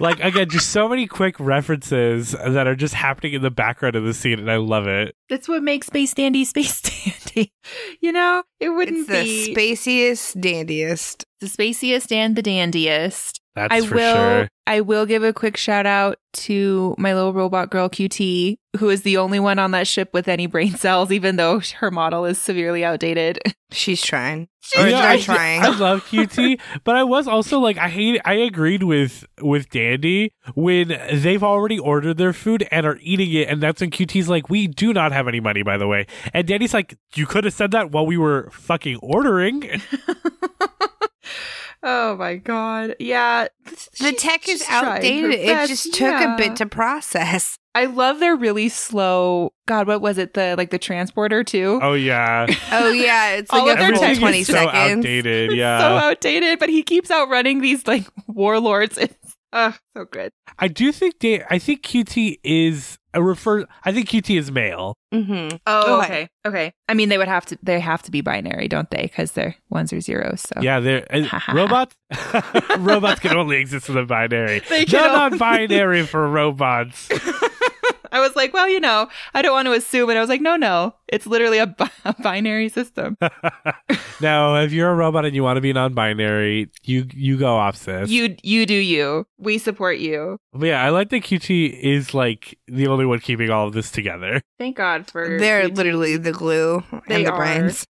[0.00, 4.04] Like again, just so many quick references that are just happening in the background of
[4.04, 5.14] the scene, and I love it.
[5.28, 6.80] That's what makes Space Dandy Space
[7.34, 7.52] Dandy.
[8.00, 9.14] You know, it wouldn't be.
[9.14, 11.24] It's the be spaciest, dandiest.
[11.40, 13.39] the spaciest and the dandiest.
[13.54, 14.48] That's I for will sure.
[14.66, 19.02] I will give a quick shout out to my little robot girl QT, who is
[19.02, 22.38] the only one on that ship with any brain cells, even though her model is
[22.38, 23.40] severely outdated.
[23.72, 24.48] She's trying.
[24.60, 25.62] She's Or You I, trying.
[25.64, 28.20] I love QT, but I was also like, I hate.
[28.24, 33.48] I agreed with with Dandy when they've already ordered their food and are eating it,
[33.48, 36.46] and that's when QT's like, "We do not have any money, by the way." And
[36.46, 39.68] Dandy's like, "You could have said that while we were fucking ordering."
[41.82, 42.96] oh my god.
[42.98, 43.48] Yeah.
[43.64, 43.76] The
[44.10, 45.30] she's tech is just trying her outdated.
[45.32, 46.34] It just took Yeah.
[46.34, 47.56] a bit to process.
[47.74, 50.34] I love their really slow God, what was it?
[50.34, 51.78] The like the transporter too?
[51.80, 54.74] oh yeah, Oh yeah, it's like All a their full tech twenty is so seconds.
[54.74, 55.50] outdated.
[55.50, 58.98] It's Yeah, so outdated, but he keeps outrunning these like warlords.
[58.98, 59.14] It's
[59.52, 60.32] uh so good.
[60.58, 63.66] I do think da- I think QT is a refer.
[63.84, 64.94] I think QT is male.
[65.12, 65.56] Mm-hmm.
[65.66, 66.04] Oh, Okay.
[66.06, 66.28] okay.
[66.46, 66.72] Okay.
[66.88, 67.58] I mean, they would have to.
[67.62, 69.02] They have to be binary, don't they?
[69.02, 70.42] Because they're ones or zeros.
[70.42, 71.96] So Yeah, they're uh, robots.
[72.78, 74.60] robots can only exist in the binary.
[74.68, 77.08] They They're can not only- binary for robots.
[78.12, 80.40] I was like, well, you know, I don't want to assume, and I was like,
[80.40, 83.16] no, no, it's literally a, bi- a binary system.
[84.20, 87.76] now, if you're a robot and you want to be non-binary, you you go off,
[87.76, 88.10] sis.
[88.10, 89.26] you, you do you.
[89.38, 90.38] We support you.
[90.52, 93.90] But yeah, I like that QT is like the only one keeping all of this
[93.90, 94.42] together.
[94.58, 95.74] Thank God for They're you two.
[95.74, 97.36] literally the glue They and the are.
[97.38, 97.86] brains.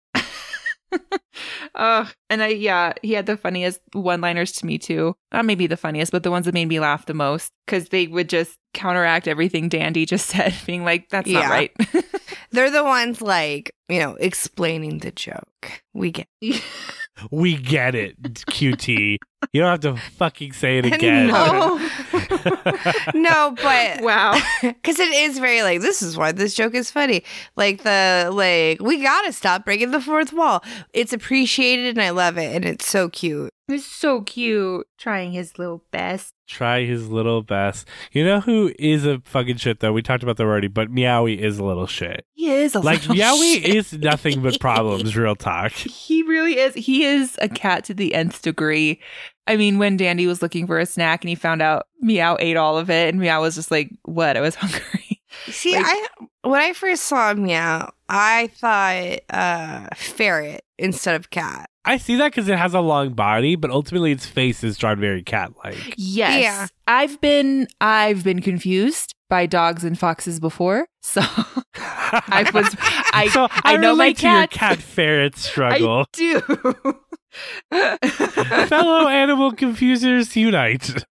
[1.75, 5.15] Uh, and I, yeah, he had the funniest one liners to me too.
[5.31, 8.07] Not maybe the funniest, but the ones that made me laugh the most because they
[8.07, 11.71] would just counteract everything Dandy just said, being like, that's not right.
[12.51, 15.83] They're the ones like you know explaining the joke.
[15.93, 16.27] We get
[17.29, 19.17] We get it, QT.
[19.53, 21.27] You don't have to fucking say it again.
[21.27, 21.77] No.
[23.13, 24.39] no, but wow.
[24.61, 27.23] because it is very like this is why this joke is funny.
[27.55, 30.63] Like the like we gotta stop breaking the fourth wall.
[30.93, 33.51] It's appreciated and I love it and it's so cute.
[33.67, 34.87] It's so cute.
[34.97, 36.33] Trying his little best.
[36.51, 37.87] Try his little best.
[38.11, 39.93] You know who is a fucking shit though?
[39.93, 42.25] We talked about that already, but Meowie is a little shit.
[42.33, 43.75] He is a Like little Meowie shit.
[43.75, 45.71] is nothing but problems, real talk.
[45.71, 46.73] He really is.
[46.75, 48.99] He is a cat to the nth degree.
[49.47, 52.57] I mean, when Dandy was looking for a snack and he found out Meow ate
[52.57, 54.35] all of it, and Meow was just like, "What?
[54.37, 55.10] I was hungry."
[55.47, 56.07] See, Like- I
[56.43, 61.67] when I first saw Meow, I thought uh ferret instead of cat.
[61.83, 64.99] I see that because it has a long body, but ultimately its face is drawn
[64.99, 65.95] very cat-like.
[65.97, 66.41] Yes.
[66.43, 66.67] Yeah.
[66.87, 70.87] I've been I've been confused by dogs and foxes before.
[71.03, 71.21] So
[71.75, 72.75] I was
[73.11, 74.51] I so I know my relate to your cat.
[74.51, 76.01] cat ferret struggle.
[76.01, 76.39] I do.
[78.67, 81.03] Fellow animal confusers unite.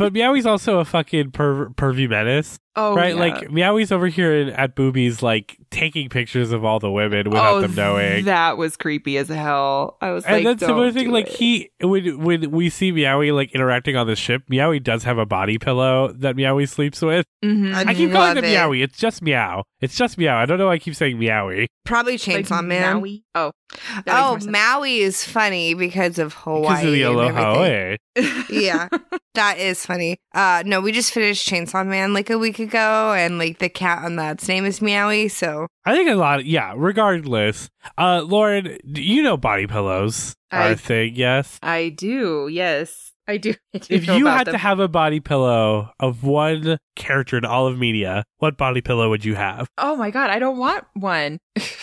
[0.00, 3.14] But Meowie's also a fucking per- pervy menace, oh, right?
[3.14, 3.20] yeah.
[3.20, 7.56] Like Meowie's over here in, at Boobies, like taking pictures of all the women without
[7.56, 8.24] oh, them knowing.
[8.24, 9.98] That was creepy as hell.
[10.00, 12.92] I was and like, then similar "Don't thing, like it." he when when we see
[12.92, 17.02] Meowie like interacting on the ship, Meowie does have a body pillow that Meowie sleeps
[17.02, 17.26] with.
[17.44, 17.74] Mhm.
[17.74, 18.56] I I keep calling love it it.
[18.56, 18.82] Meowie.
[18.82, 19.64] It's just Meow.
[19.82, 20.38] It's just Meow.
[20.38, 21.66] I don't know why I keep saying Meowie.
[21.84, 22.96] Probably Like Chainsaw Man.
[22.96, 23.22] Maui?
[23.34, 23.59] Oh, that makes
[24.06, 24.38] Oh.
[24.48, 26.62] Maui is funny because of Hawaii.
[26.62, 27.54] Because of the Aloha.
[27.58, 27.96] Oe.
[28.50, 28.88] yeah,
[29.34, 30.18] that is funny.
[30.34, 34.04] Uh, no, we just finished Chainsaw Man like a week ago, and like the cat
[34.04, 35.30] on that's name is Meowie.
[35.30, 36.44] So I think a lot.
[36.44, 36.74] yeah.
[36.76, 41.14] Regardless, uh, Lauren, you know body pillows are I- a thing.
[41.14, 41.58] Yes.
[41.62, 42.48] I do.
[42.50, 43.54] Yes, I do.
[43.74, 44.54] I do If you had them.
[44.54, 49.08] to have a body pillow of one character in all of media, what body pillow
[49.10, 49.68] would you have?
[49.78, 51.38] oh my god, I don't want one.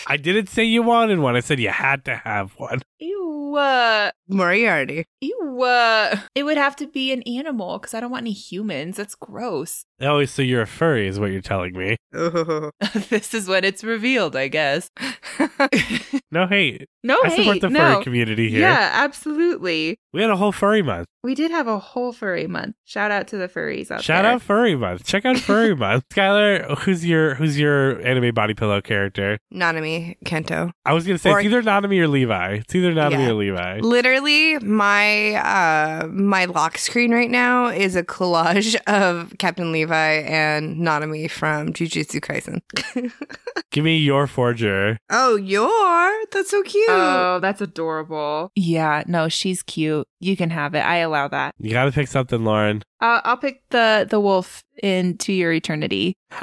[0.06, 1.36] I didn't say you wanted one.
[1.36, 2.80] I said you had to have one.
[3.00, 3.54] Ew.
[3.56, 5.04] Uh, Moriarty.
[5.20, 5.62] ew.
[5.62, 8.96] Uh, it would have to be an animal because I don't want any humans.
[8.96, 9.84] That's gross.
[10.00, 11.96] Oh, so you're a furry, is what you're telling me.
[13.10, 14.90] This is when it's revealed, I guess.
[16.30, 16.86] No hate.
[17.02, 17.78] no, I support the no.
[17.94, 18.60] furry community here.
[18.60, 19.96] Yeah, absolutely.
[20.12, 21.06] We had a whole furry month.
[21.22, 22.76] We did have a whole furry month.
[22.84, 24.02] Shout out to the furries out there.
[24.02, 24.32] Shout there.
[24.32, 25.04] out furry month.
[25.06, 26.04] Check out furry month.
[26.12, 29.38] Skylar, who's your who's your anime body pillow character?
[29.72, 30.70] Nanami Kento.
[30.84, 32.54] I was gonna say Or- it's either Nanami or Levi.
[32.54, 33.28] It's either Nanami Yeah.
[33.30, 33.80] or Levi.
[33.80, 39.94] Literally, my uh my lock screen right now is a collage of Captain Levi
[40.26, 42.60] and Nanami from Jujutsu Kaisen.
[43.70, 44.98] Give me Yor Forger.
[45.10, 46.86] oh, you're that's so cute.
[46.88, 48.50] Oh, that's adorable.
[48.54, 50.06] Yeah, no, she's cute.
[50.20, 50.80] You can have it.
[50.80, 51.54] I allow that.
[51.58, 52.82] You gotta pick something, Lauren.
[53.00, 56.14] Uh, I'll pick the the wolf in To Your Eternity.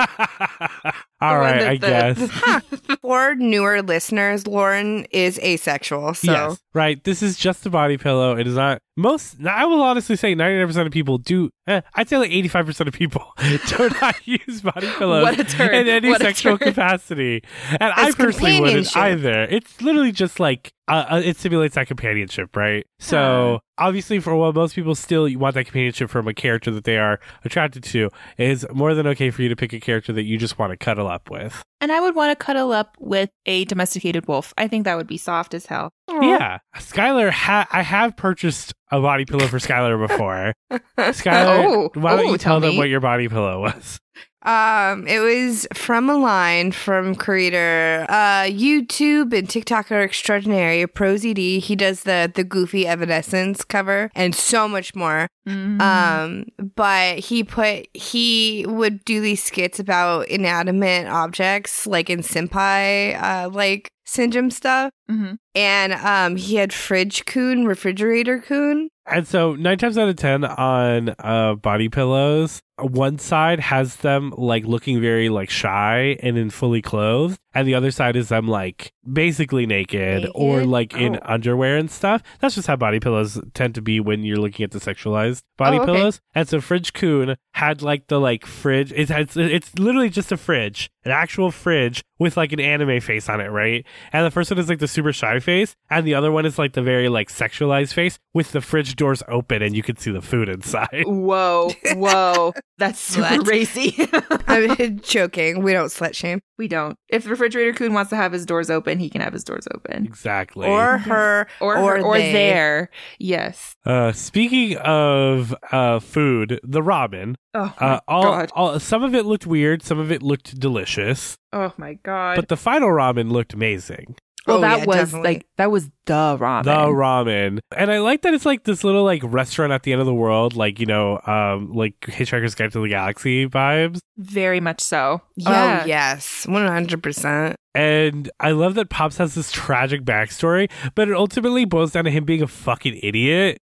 [1.21, 2.29] All The that I the- guess.
[2.45, 2.59] Huh.
[3.01, 7.03] For newer listeners, Lauren is asexual, so Yes, right.
[7.03, 8.35] This is just a body pillow.
[8.37, 9.35] It is not most.
[9.45, 11.49] I will honestly say, ninety nine percent of people do.
[11.67, 13.23] Eh, I'd say like eighty five percent of people
[13.67, 15.73] do not use body pillows What turn.
[15.73, 19.43] in any What sexual capacity, and I personally wouldn't either.
[19.43, 22.85] It's literally just like uh, uh, it simulates that companionship, right?
[22.99, 26.97] So obviously, for what most people still want that companionship from a character that they
[26.97, 30.23] are attracted to, it is more than okay for you to pick a character that
[30.23, 31.61] you just want to cuddle up with.
[31.81, 34.53] And I would want to cuddle up with a domesticated wolf.
[34.57, 35.91] I think that would be soft as hell.
[36.09, 37.31] Yeah, Skylar.
[37.31, 40.53] Ha- I have purchased a body pillow for Skylar before.
[40.97, 43.99] Skylar, Oh, why don't oh, you tell tell them what your body pillow was?
[44.45, 51.59] Um, it was from a line from creator, uh, YouTube and TikToker extraordinary ProZD.
[51.59, 55.27] He does the the goofy Evanescence cover and so much more.
[55.47, 55.81] Mhm.
[55.81, 63.21] Um, but he put he would do these skits about inanimate objects, like in senpai,
[63.21, 64.91] uh, like syndrome stuff.
[65.09, 65.37] Mhm.
[65.53, 68.89] And um, he had fridge kun, refrigerator kun.
[69.07, 74.33] And so nine times out of ten on uh, body pillows, one side has them
[74.35, 78.47] like looking very like shy and in fully clothed, and the other side is them
[78.47, 80.69] like basically naked, or Naked?
[80.69, 81.19] like in Oh.
[81.25, 82.21] underwear and stuff.
[82.41, 85.77] That's just how body pillows tend to be when you're looking at the sexualized body
[85.77, 85.93] Oh, okay.
[85.93, 86.21] pillows.
[86.35, 88.91] And so Fridge Kun had like the like fridge.
[88.95, 93.27] It's it's, it's literally just a fridge, an actual fridge with like an anime face
[93.29, 93.85] on it, right?
[94.13, 96.57] And the first one is like the super shy face, and the other one is
[96.59, 100.11] like the very like sexualized face with the fridge doors open and you can see
[100.11, 101.03] the food inside.
[101.05, 102.53] Whoa, whoa.
[102.77, 103.95] That's super racy.
[104.47, 105.61] I'm joking.
[105.61, 106.41] We don't slut shame.
[106.57, 106.97] we don't.
[107.09, 109.67] If the refrigerator kun wants to have his doors open, he can have his doors
[109.73, 110.05] open.
[110.05, 110.67] Exactly.
[110.67, 112.89] Or her, Or or, or, or there.
[113.19, 113.75] Yes.
[113.85, 117.35] uh, speaking of uh, food, the ramen.
[117.53, 118.51] Oh my Uh, all, god.
[118.55, 122.35] all some of it looked weird, some of it looked delicious, Oh my god.
[122.35, 124.15] but the final ramen looked amazing.
[124.47, 125.33] Well, Oh, that yeah, was definitely.
[125.33, 126.63] like that was the ramen.
[126.63, 130.01] The ramen, and I like that it's like this little like restaurant at the end
[130.01, 133.99] of the world, like you know, um, like Hitchhiker's Guide to the Galaxy vibes.
[134.17, 135.21] Very much so.
[135.35, 135.81] Yeah.
[135.83, 137.55] Oh yes, one hundred percent.
[137.73, 142.11] And I love that Pops has this tragic backstory, but it ultimately boils down to
[142.11, 143.57] him being a fucking idiot.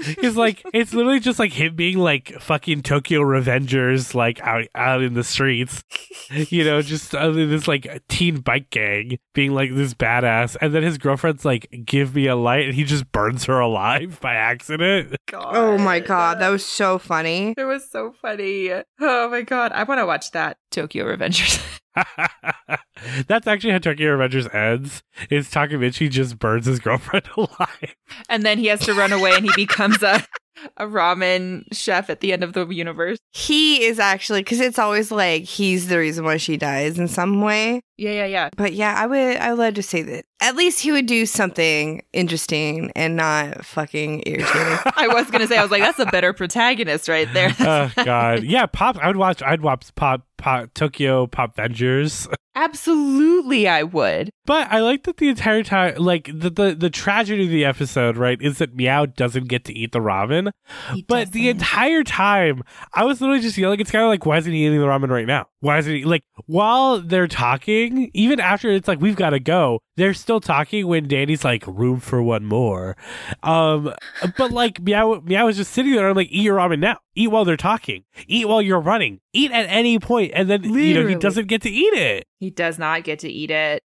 [0.00, 5.02] It's like it's literally just like him being like fucking Tokyo Revengers, like out out
[5.02, 5.82] in the streets,
[6.30, 10.82] you know, just uh, this like teen bike gang being like this badass, and then
[10.82, 15.16] his girlfriend's like, "Give me a light," and he just burns her alive by accident.
[15.28, 15.56] God.
[15.56, 17.54] Oh my god, that was so funny.
[17.56, 18.70] It was so funny.
[19.00, 19.72] Oh my god.
[19.72, 21.62] I want to watch that Tokyo Revengers.
[23.26, 25.02] That's actually how Tokyo Revengers ends.
[25.30, 27.94] Is Takemichi just burns his girlfriend alive?
[28.28, 30.24] and then he has to run away and he becomes a
[30.76, 33.18] a ramen chef at the end of the universe.
[33.32, 37.40] He is actually because it's always like he's the reason why she dies in some
[37.40, 37.80] way.
[38.00, 38.48] Yeah, yeah, yeah.
[38.56, 41.26] But yeah, I would I would love to say that at least he would do
[41.26, 44.78] something interesting and not fucking irritating.
[44.96, 47.54] I was gonna say, I was like, that's a better protagonist right there.
[47.60, 48.96] oh god, yeah, pop.
[48.96, 49.42] I would watch.
[49.42, 52.26] I'd watch pop, pop Tokyo Pop Vengers.
[52.56, 54.30] Absolutely, I would.
[54.44, 58.16] But I like that the entire time, like the, the the tragedy of the episode,
[58.16, 60.50] right, is that Meow doesn't get to eat the ramen.
[60.94, 61.56] He But the doesn't.
[61.58, 62.62] entire time,
[62.94, 63.78] I was literally just yelling.
[63.80, 65.46] It's kind of like, why isn't he eating the ramen right now?
[65.60, 67.89] Why isn't he like while they're talking?
[68.14, 70.86] Even after it's like we've got to go, they're still talking.
[70.86, 72.96] When Danny's like, room for one more.
[73.42, 73.92] Um,
[74.36, 76.08] but like Meow, Meow is just sitting there.
[76.08, 76.98] I'm like, eat your ramen now.
[77.14, 78.04] Eat while they're talking.
[78.26, 79.20] Eat while you're running.
[79.32, 82.26] Eat at any point, and then you know he doesn't get to eat it.
[82.38, 83.82] he does not get to eat it.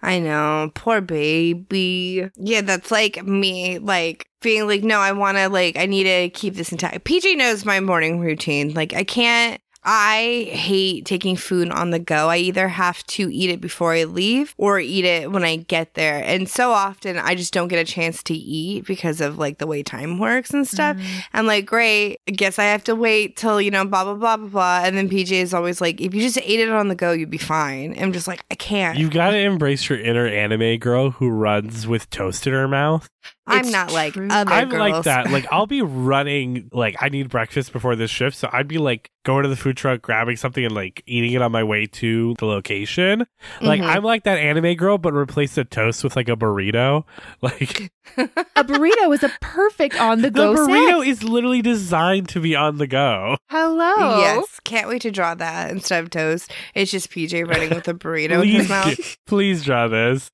[0.00, 2.30] I know, poor baby.
[2.36, 6.30] Yeah, that's like me, like being like, no, I want to, like, I need to
[6.30, 7.04] keep this intact.
[7.04, 8.74] PJ knows my morning routine.
[8.74, 9.60] Like, I can't.
[9.90, 12.28] I hate taking food on the go.
[12.28, 15.94] I either have to eat it before I leave or eat it when I get
[15.94, 16.22] there.
[16.22, 19.66] And so often I just don't get a chance to eat because of like the
[19.66, 20.98] way time works and stuff.
[20.98, 21.18] Mm-hmm.
[21.32, 24.36] I'm like, great, I guess I have to wait till, you know, blah, blah, blah,
[24.36, 24.80] blah, blah.
[24.84, 27.30] And then PJ is always like, if you just ate it on the go, you'd
[27.30, 27.96] be fine.
[27.98, 28.98] I'm just like, I can't.
[28.98, 33.08] You've got to embrace your inner anime girl who runs with toast in her mouth.
[33.46, 34.28] I'm not like true.
[34.30, 34.92] other I'm girls.
[34.92, 35.30] like that.
[35.30, 36.68] Like I'll be running.
[36.72, 39.76] Like I need breakfast before this shift, so I'd be like going to the food
[39.76, 43.26] truck, grabbing something, and like eating it on my way to the location.
[43.60, 43.86] Like Mhm.
[43.88, 47.04] I'm like that anime girl, but replace the toast with like a burrito.
[47.42, 50.50] Like A burrito is a perfect on the go.
[50.50, 51.06] the go burrito snack.
[51.08, 53.36] is literally designed to be on the go.
[53.48, 54.20] Hello.
[54.20, 56.50] Yes, can't wait to draw that instead of toast.
[56.74, 59.16] It's just PJ running with a burrito in his Please, mouth.
[59.26, 60.30] please draw this.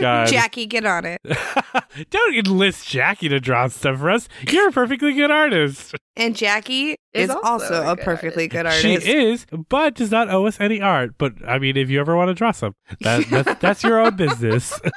[0.00, 0.28] God.
[0.28, 1.20] Jackie, get on it.
[2.10, 4.28] Don't enlist Jackie to draw stuff for us.
[4.48, 5.94] You're a perfectly good artist.
[6.16, 8.82] And Jackie Is is, also also, a a good perfectly good artist.
[8.82, 11.14] She is, but does not owe us any art.
[11.18, 14.16] But I mean, if you ever want to draw some, that, that's that's your own
[14.16, 14.78] business.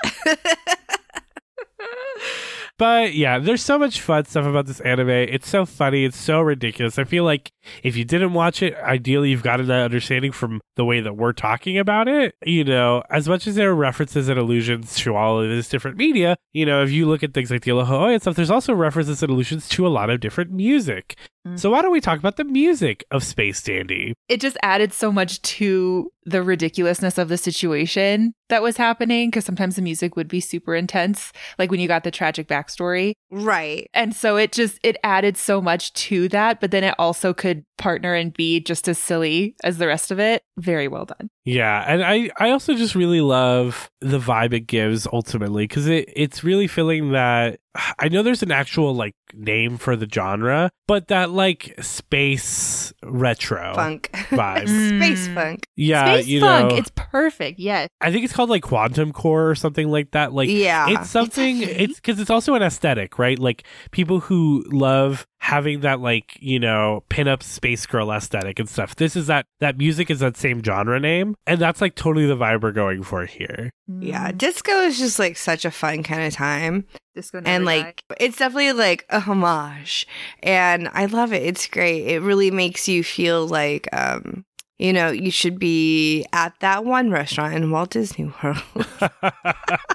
[2.78, 5.10] But yeah, there's so much fun stuff about this anime.
[5.10, 6.04] It's so funny.
[6.04, 7.00] It's so ridiculous.
[7.00, 7.52] I feel like
[7.84, 11.32] if you didn't watch it, ideally you've gotten that understanding from the way that we're
[11.32, 12.36] talking about it.
[12.46, 15.96] You know, as much as there are references and allusions to all of this different
[15.96, 18.74] media, you know, if you look at things like the Aloha and stuff, there's also
[18.74, 21.16] references and allusions to a lot of different music.
[21.46, 21.60] Mm.
[21.60, 24.14] So why don't we talk about the music of Space Dandy?
[24.28, 29.46] It just added so much to the ridiculousness of the situation that was happening because
[29.46, 33.14] sometimes the music would be super intense, like when you got the tragic backstory.
[33.30, 33.90] right.
[33.94, 37.64] And so it just it added so much to that, but then it also could
[37.78, 40.44] partner and be just as silly as the rest of it.
[40.58, 41.30] Very well done.
[41.46, 46.12] Yeah, and I I also just really love the vibe it gives ultimately because it
[46.16, 47.60] it's really feeling that
[48.00, 53.74] I know there's an actual like name for the genre, but that like space retro
[53.76, 54.10] Funk.
[54.12, 54.68] vibe.
[54.98, 55.68] Space funk.
[55.76, 57.60] Yeah, Space you funk, know, it's perfect.
[57.60, 57.90] Yes.
[58.02, 60.34] I think it's called like quantum core or something like that.
[60.34, 60.88] Like yeah.
[60.90, 65.82] it's something actually- it's because it's also an aesthetic right like people who love having
[65.82, 70.10] that like you know pin-up space girl aesthetic and stuff this is that that music
[70.10, 73.70] is that same genre name and that's like totally the vibe we're going for here
[74.00, 74.32] yeah.
[74.32, 74.38] Mm.
[74.40, 76.86] Disco is just like such a fun kind of time.
[77.14, 77.78] Disco and die.
[77.78, 80.06] like it's definitely like a homage
[80.44, 84.44] and i love it it's great it really makes you feel like um
[84.78, 88.58] you know you should be at that one restaurant in walt disney world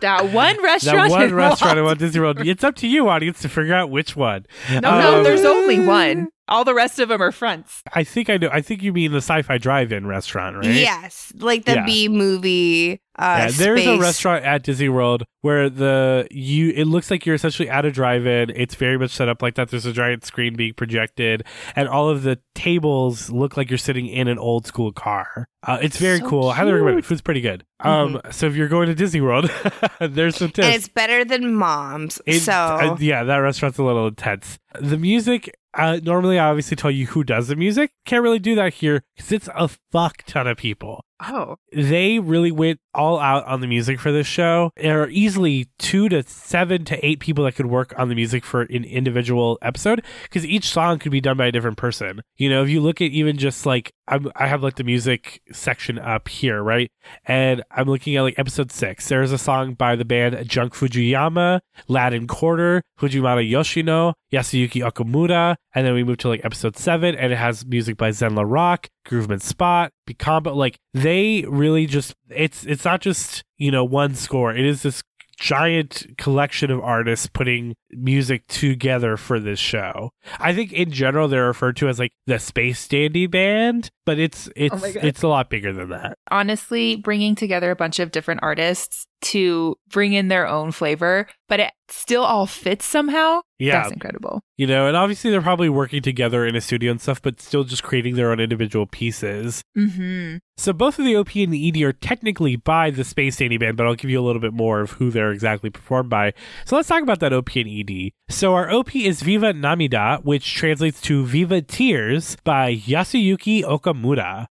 [0.00, 1.08] that one restaurant.
[1.08, 2.40] that one in restaurant at Walt- Walt Disney World.
[2.46, 4.46] It's up to you, audience, to figure out which one.
[4.70, 6.28] No, no, Um, there's only one.
[6.48, 7.82] All the rest of them are fronts.
[7.92, 8.48] I think I know.
[8.52, 10.66] I think you mean the Sci-Fi Drive-In restaurant, right?
[10.66, 11.84] yes like the Yeah.
[11.84, 17.10] b movie uh yeah, there's a restaurant at Disney World where the you it looks
[17.10, 18.50] like you're essentially at a drive-in.
[18.50, 19.68] It's very much set up like that.
[19.70, 21.44] There's a giant screen being projected,
[21.76, 25.46] and all of the tables look like you're sitting in an old school car.
[25.66, 26.48] Uh, it's very So cool.
[26.48, 27.04] I highly recommend it.
[27.04, 27.64] Food's pretty good.
[27.80, 29.50] Um, so if you're going to Disney World,
[30.00, 30.66] there's some tips.
[30.66, 34.58] and it's better than mom's It- so uh, yeah, that restaurant's a little intense.
[34.80, 37.90] The music, uh, normally I obviously tell you who does the music.
[38.06, 41.04] Can't really do that here because it's a fuck ton of people.
[41.20, 41.56] Oh.
[41.72, 44.70] They really went all out on the music for this show.
[44.76, 48.44] There are easily two to seven to eight people that could work on the music
[48.44, 52.22] for an individual episode because each song could be done by a different person.
[52.36, 55.40] You know, if you look at even just like I'm, I have like the music
[55.52, 56.90] section up here, right?
[57.26, 59.08] And I'm looking at like episode six.
[59.08, 65.86] There's a song by the band Junk Fujiyama, Latin Quarter, Fujimata Yoshino, Yasuyuki Okamura, and
[65.86, 69.40] then we move to like episode seven, and it has music by Zenla Rock, Grooveman
[69.40, 70.54] Spot, Becombo.
[70.54, 74.52] Like they really just it's it's not just you know one score.
[74.54, 75.02] It is this
[75.40, 80.10] giant collection of artists putting music together for this show.
[80.38, 84.48] I think in general they're referred to as like the Space Dandy Band, but it's
[84.48, 86.18] oh it's oh it's a lot bigger than that.
[86.30, 91.60] Honestly, bringing together a bunch of different artists to bring in their own flavor, but
[91.60, 93.40] it still all fits somehow.
[93.58, 94.42] Yeah, That's incredible.
[94.56, 97.64] you know, and obviously they're probably working together in a studio and stuff, but still
[97.64, 99.62] just creating their own individual pieces.
[99.76, 100.38] Mm-hmm.
[100.56, 103.76] So both of the OP and the ED are technically by the Space Dandy Band,
[103.76, 106.32] but I'll give you a little bit more of who they're exactly performed by.
[106.64, 108.12] So let's talk about that OP and ED.
[108.30, 114.46] So our OP is Viva Namida, which translates to Viva Tears by Yasuyuki Okamura.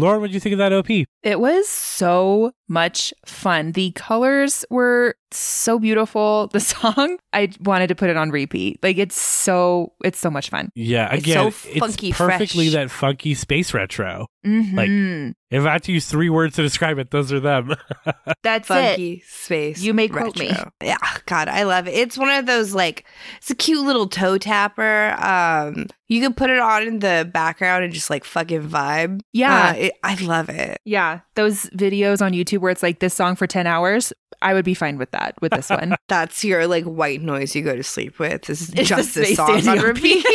[0.00, 0.88] Lauren, what do you think of that OP?
[1.22, 1.68] It was
[2.00, 3.72] so much fun.
[3.72, 6.48] The colors were so beautiful.
[6.52, 8.78] The song, I wanted to put it on repeat.
[8.82, 10.70] Like it's so it's so much fun.
[10.74, 12.72] Yeah, It's again, so funky, it's perfectly fresh.
[12.74, 14.26] that funky space retro.
[14.46, 15.32] Mhm.
[15.50, 17.74] If I had to use three words to describe it, those are them.
[18.42, 18.74] that's it.
[18.74, 19.82] funky space.
[19.82, 20.48] You may quote me.
[20.48, 20.70] retro.
[20.82, 20.96] Yeah,
[21.26, 21.94] God, I love it.
[21.94, 23.04] It's one of those like
[23.38, 25.14] it's a cute little toe tapper.
[25.20, 29.20] Um, you can put it on in the background and just like fucking vibe.
[29.32, 29.70] Yeah.
[29.70, 30.78] Uh, it, I love it.
[30.84, 34.12] Yeah, those videos on YouTube where it's like this song for 10 hours,
[34.42, 35.94] I would be fine with that with this one.
[36.08, 38.42] That's your like white noise you go to sleep with.
[38.42, 40.24] This is It's the just this song on repeat.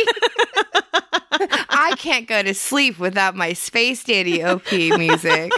[1.68, 5.52] I can't go to sleep without my Space Dandy OP music.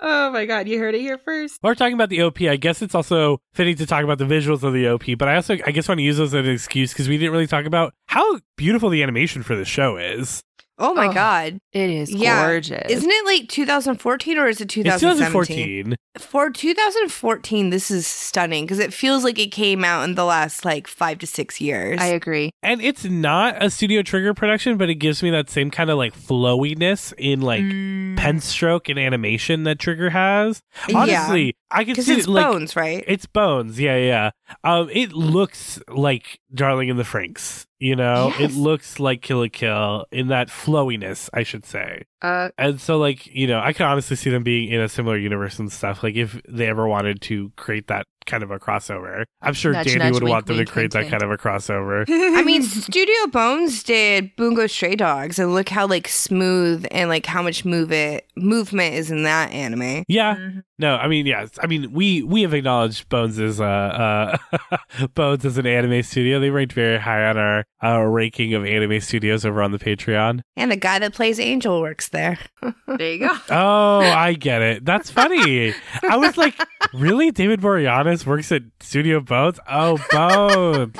[0.00, 1.58] oh my god, you heard it here first.
[1.60, 4.24] While we're talking about the OP, I guess it's also fitting to talk about the
[4.24, 6.52] visuals of the OP, but I also, I guess, want to use those as an
[6.52, 10.42] excuse because we didn't really talk about how beautiful the animation for this show is.
[10.78, 11.58] Oh my Oh, god.
[11.72, 12.46] It is Yeah.
[12.46, 12.90] gorgeous.
[12.90, 15.84] Isn't it like 2014 or is it It's 2017?
[15.84, 15.96] 2014.
[16.18, 20.64] For 2014, this is stunning because it feels like it came out in the last
[20.64, 22.00] like five to six years.
[22.00, 22.50] I agree.
[22.62, 25.98] And it's not a Studio Trigger production, but it gives me that same kind of
[25.98, 28.16] like flowiness in like Mm.
[28.16, 30.62] pen stroke and animation that Trigger has.
[30.88, 30.98] Yeah.
[30.98, 33.04] Honestly, I can because see it's like bones, right?
[33.06, 33.78] it's bones.
[33.80, 34.30] Yeah, yeah.
[34.64, 37.64] Um, it looks like Darling in the Franxx.
[37.80, 38.50] You know, Yes.
[38.52, 42.02] it looks like Kill la Kill in that flowiness, I should say.
[42.20, 45.16] Uh, And so, like, you know, I can honestly see them being in a similar
[45.16, 46.02] universe and stuff.
[46.02, 49.86] Like, if they ever wanted to create that kind of a crossover, I'm sure Nudge,
[49.86, 51.10] Dandy nudge, would wink, want them wink, to create wink, that wink.
[51.12, 52.04] kind of a crossover.
[52.36, 57.26] I mean, Studio Bones did Bungo Stray Dogs, and look how like smooth and like
[57.26, 60.04] how much move it movement is in that anime.
[60.08, 60.62] Yeah, mhm.
[60.80, 65.44] No, I mean, yes, I mean, we we have acknowledged Bones as uh, uh Bones
[65.44, 66.38] as an anime studio.
[66.38, 70.40] They ranked very high on our our ranking of anime studios over on the Patreon.
[70.56, 72.38] And the guy that plays Angel works there.
[72.86, 73.36] there you go.
[73.50, 74.84] Oh, I get it.
[74.84, 75.74] That's funny.
[76.08, 76.54] I was like,
[76.94, 77.32] really?
[77.32, 79.58] David Boreanaz works at Studio Bones?
[79.68, 80.96] Oh, Bones.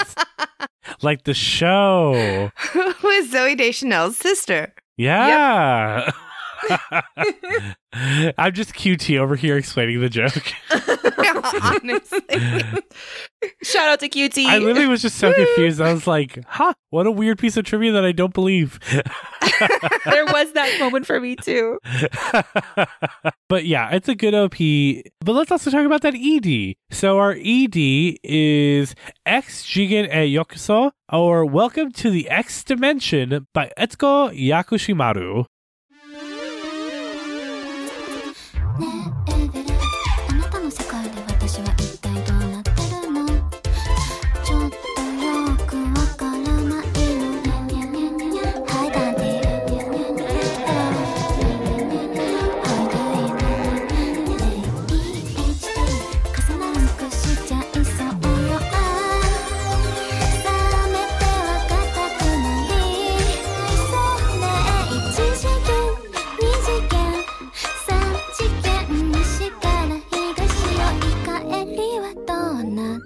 [1.02, 2.50] like the show.
[2.72, 4.74] Who is Zooey Deschanel's sister?
[4.96, 6.10] Yeah.
[7.92, 10.42] I'm just QT over here explaining the joke.
[11.62, 12.20] Honestly.
[13.62, 14.44] Shout out to QT.
[14.46, 15.80] I literally was just so confused.
[15.80, 18.78] I was like, huh, what a weird piece of trivia that I don't believe.
[18.90, 21.78] there was that moment for me too.
[23.48, 24.56] but yeah, it's a good OP.
[25.20, 26.74] But let's also talk about that ED.
[26.90, 27.76] So our ED
[28.22, 28.94] is
[29.24, 35.46] X Jigen e Yokoso, or Welcome to the X Dimension by Etsuko Yakushimaru.
[72.64, 72.98] の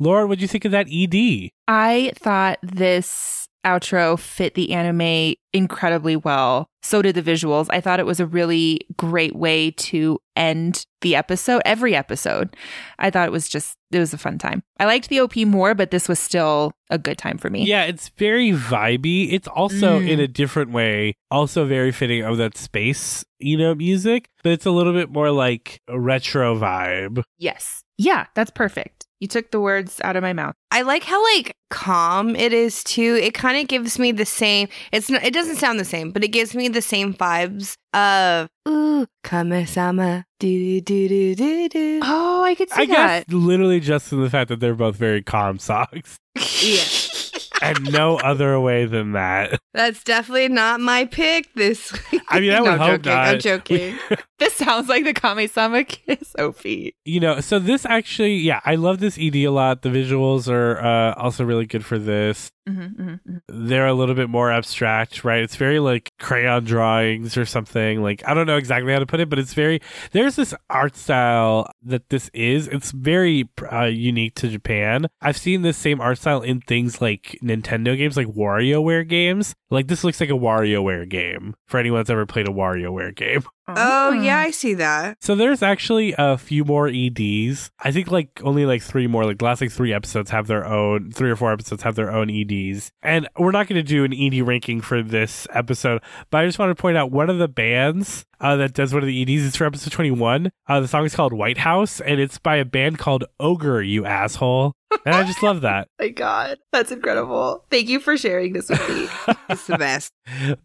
[0.00, 1.50] Lauren, what'd you think of that ED?
[1.66, 6.68] I thought this outro fit the anime incredibly well.
[6.82, 7.66] So did the visuals.
[7.70, 12.56] I thought it was a really great way to end the episode, every episode.
[12.98, 14.62] I thought it was just, it was a fun time.
[14.78, 17.64] I liked the OP more, but this was still a good time for me.
[17.64, 19.32] Yeah, it's very vibey.
[19.32, 20.08] It's also Mm.
[20.08, 24.66] in a different way, also very fitting of that space, you know, music, but it's
[24.66, 27.22] a little bit more like a retro vibe.
[27.38, 27.82] Yes.
[27.96, 29.06] Yeah, that's perfect.
[29.24, 30.54] You took the words out of my mouth.
[30.70, 33.18] I like how like calm it is too.
[33.22, 34.68] It kind of gives me the same.
[34.92, 35.24] It's not.
[35.24, 40.26] It doesn't sound the same, but it gives me the same vibes of ooh kami-sama
[40.38, 42.00] do do do do do.
[42.02, 43.26] Oh, I could see I that.
[43.26, 46.82] guess literally just in the fact that they're both very calm songs Yeah,
[47.64, 49.58] and no other way than that.
[49.72, 51.52] that's definitely not my pick.
[51.54, 51.92] This.
[52.28, 53.26] I mean, I No, would I'm hope joking, not.
[53.28, 53.98] I'm joking.
[54.40, 56.64] This sounds like the Kamisama Kiss OP.
[56.66, 59.82] you know, so this actually, yeah, I love this ED a lot.
[59.82, 62.50] The visuals are uh, also really good for this.
[62.68, 63.36] Mm-hmm, mm-hmm.
[63.48, 65.40] They're a little bit more abstract, right?
[65.40, 68.02] It's very like crayon drawings or something.
[68.02, 70.96] Like, I don't know exactly how to put it, but it's very, there's this art
[70.96, 72.66] style that this is.
[72.66, 75.06] It's very uh, unique to Japan.
[75.22, 79.54] I've seen this same art style in things like Nintendo games, like WarioWare games.
[79.70, 83.44] Like, this looks like a WarioWare game for anyone that's ever played a WarioWare game.
[83.66, 85.16] Oh yeah, I see that.
[85.22, 87.70] So there's actually a few more EDs.
[87.78, 89.24] I think like only like three more.
[89.24, 92.12] Like the last like three episodes have their own, three or four episodes have their
[92.12, 92.92] own EDs.
[93.02, 96.58] And we're not going to do an ED ranking for this episode, but I just
[96.58, 99.42] want to point out one of the bands uh, that does one of the EDs
[99.44, 100.50] is for episode 21.
[100.68, 104.04] Uh, the song is called White House, and it's by a band called Ogre, you
[104.04, 104.74] asshole.
[105.06, 105.88] And I just love that.
[105.98, 107.64] my God, that's incredible.
[107.70, 109.08] Thank you for sharing this with me.
[109.50, 110.10] It's the best.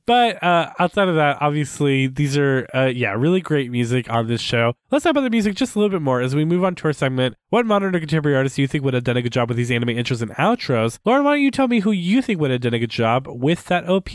[0.05, 4.39] but uh, outside of that, obviously, these are, uh, yeah, really great music on this
[4.39, 4.73] show.
[4.89, 6.85] Let's talk about the music just a little bit more as we move on to
[6.85, 7.35] our segment.
[7.49, 9.57] What modern or contemporary artists do you think would have done a good job with
[9.57, 10.99] these anime intros and outros?
[11.03, 13.27] Lauren, why don't you tell me who you think would have done a good job
[13.27, 14.09] with that OP?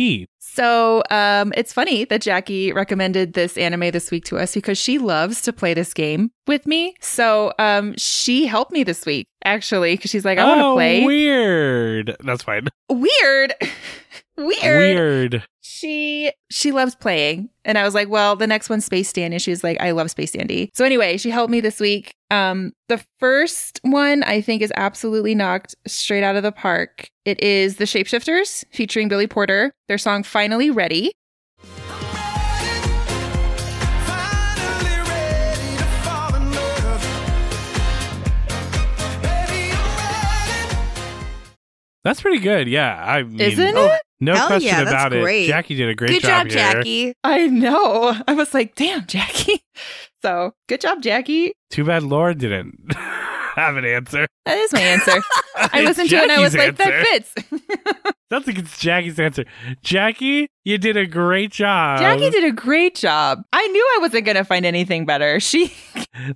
[0.47, 4.99] So um, it's funny that Jackie recommended this anime this week to us because she
[4.99, 6.95] loves to play this game with me.
[7.01, 10.75] So um, she helped me this week, actually, because she's like, I want to oh,
[10.75, 11.05] play.
[11.05, 12.17] Weird.
[12.21, 12.69] That's fine.
[12.91, 13.55] Weird.
[14.37, 14.61] Weird.
[14.63, 15.45] Weird.
[15.61, 17.49] She she loves playing.
[17.65, 19.39] And I was like, well, the next one's Space Dandy.
[19.49, 20.71] was like, I love Space Dandy.
[20.75, 22.15] So anyway, she helped me this week.
[22.31, 27.09] Um, the first one I think is absolutely knocked straight out of the park.
[27.25, 29.73] It is The Shapeshifters featuring Billy Porter.
[29.89, 31.13] Their song Finally Ready.
[34.07, 37.03] Finally ready to fall in love.
[39.23, 39.97] Baby, I'm
[40.69, 41.51] ready.
[42.05, 42.69] That's pretty good.
[42.69, 43.03] Yeah.
[43.05, 44.01] I mean, Isn't Oh, it?
[44.25, 45.23] No Hell question yeah, that's about it.
[45.23, 45.47] great.
[45.47, 46.57] Jackie did a great Good job, here.
[46.57, 47.15] Jackie.
[47.23, 48.15] I know.
[48.27, 49.61] I was like, damn, Jackie.
[50.23, 51.53] So good job, Jackie.
[51.69, 52.79] Too bad Lauren didn't
[53.61, 54.27] have an answer.
[54.47, 55.23] That is my answer.
[55.57, 57.35] I listened to it and I was like, that fits.
[58.31, 59.45] Sounds like it's Jackie's answer.
[59.83, 62.01] Jackie, you did a great job.
[62.01, 63.45] Jackie did a great job.
[63.53, 65.39] I knew I wasn't going to find anything better.
[65.41, 65.73] She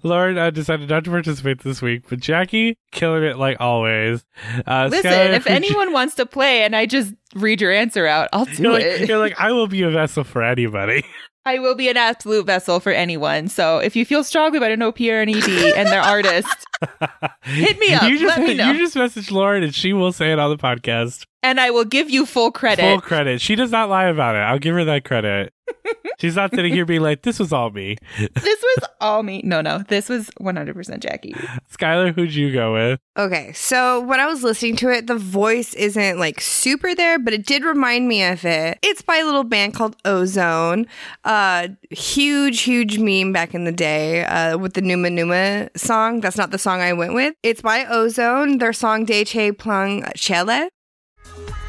[0.03, 4.25] Lauren uh, decided not to participate this week, but Jackie killing it like always.
[4.67, 8.29] Uh, Listen, Skylar, if anyone wants to play and I just read your answer out,
[8.33, 9.09] I'll do you're like, it.
[9.09, 11.05] you're like, I will be a vessel for anybody.
[11.49, 13.49] I will be an absolute vessel for anyone.
[13.49, 16.67] So if you feel strongly about an OP or an ED and their artist,
[17.43, 18.03] Hit me up.
[18.03, 18.71] You just, Let me know.
[18.71, 21.25] You just message Lauren and she will say it on the podcast.
[21.43, 22.83] And I will give you full credit.
[22.83, 23.41] Full credit.
[23.41, 24.41] She does not lie about it.
[24.41, 25.53] I'll give her that credit.
[26.19, 27.97] She's not sitting here being like, this was all me.
[28.19, 29.41] this was all me.
[29.45, 31.33] No, no, this was 100% Jackie.
[31.71, 33.01] Skylar, who'd you go with?
[33.17, 37.33] Okay, so when I was listening to it, the voice isn't like super there, but
[37.33, 38.79] it did remind me of it.
[38.83, 40.87] It's by a little band called O-Zone.
[41.25, 46.21] Uh, huge, huge meme back in the day uh, with the Numa Numa song.
[46.21, 47.35] That's not the song I went with.
[47.43, 48.59] It's by O-Zone.
[48.59, 50.69] Their song Deche Plung Chele.
[51.37, 51.68] Deixe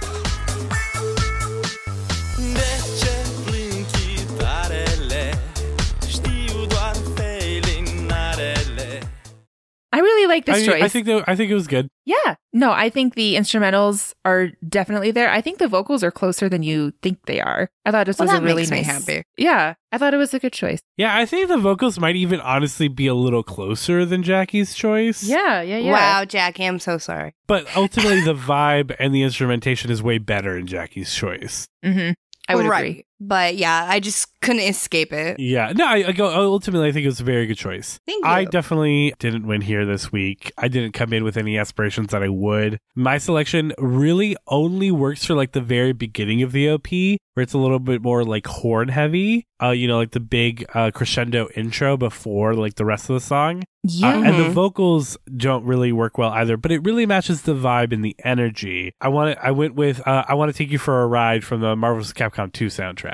[10.49, 10.83] this I, mean, choice.
[10.83, 11.89] I think that, I think it was good.
[12.05, 12.35] yeah.
[12.51, 15.29] No, I think the instrumentals are definitely there.
[15.29, 17.69] I think the vocals are closer than you think they are.
[17.85, 18.87] I thought this Well, was that a really makes me nice.
[19.07, 19.23] happy.
[19.37, 19.75] Yeah.
[19.91, 20.79] I thought it was a good choice.
[20.97, 25.23] Yeah, I think the vocals might even honestly be a little closer than Jackie's choice.
[25.23, 25.91] Yeah, yeah, yeah.
[25.91, 27.35] Wow, Jackie, I'm so sorry.
[27.47, 31.67] But ultimately, the vibe and the instrumentation is way better in Jackie's choice.
[31.85, 32.13] Mm-hmm.
[32.47, 32.79] I would right.
[32.79, 33.05] agree.
[33.19, 35.39] But yeah, I just couldn't escape it.
[35.39, 36.29] Yeah, no, I, I go.
[36.51, 37.99] Ultimately, I think it was a very good choice.
[38.05, 40.51] Thank I definitely didn't win here this week.
[40.57, 42.79] I didn't come in with any aspirations that I would.
[42.95, 47.53] My selection really only works for like the very beginning of the OP, where it's
[47.53, 49.45] a little bit more like horn heavy.
[49.61, 53.19] Uh, you know, like the big uh, crescendo intro before like the rest of the
[53.19, 53.63] song.
[53.83, 54.09] Yeah.
[54.09, 57.93] Uh, and the vocals don't really work well either, but it really matches the vibe
[57.93, 58.93] and the energy.
[59.01, 61.61] I want I went with uh, I want to take you for a ride from
[61.61, 62.13] the Marvel vs.
[62.13, 63.08] Capcom 2 soundtrack.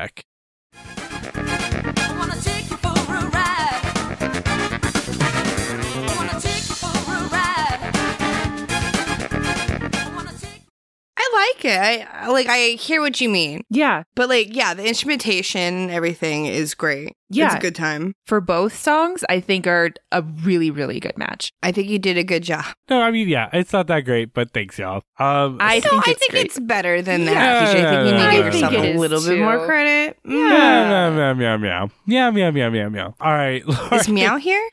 [11.18, 12.08] I like it.
[12.12, 13.62] I, like I hear what you mean.
[13.70, 14.04] Yeah.
[14.16, 17.16] But like yeah, the instrumentation, everything is great.
[17.30, 17.48] Yeah.
[17.48, 18.14] It's a good time.
[18.26, 21.52] For both songs, I think are a really, really good match.
[21.64, 22.66] I think you did a good job.
[22.90, 25.02] No, I mean, yeah, it's not that great, but thanks, y'all.
[25.18, 27.34] Um, I, so think, I it's think it's better than that.
[27.34, 29.30] Yeah, I think you need to give yourself a little too.
[29.30, 30.18] bit more credit.
[30.24, 30.34] Yeah.
[30.34, 31.90] Meow, meow, meow, meow.
[32.06, 33.16] Meow, meow, meow, meow, meow.
[33.20, 33.66] All right.
[33.68, 34.70] Lauren, Is Meow here?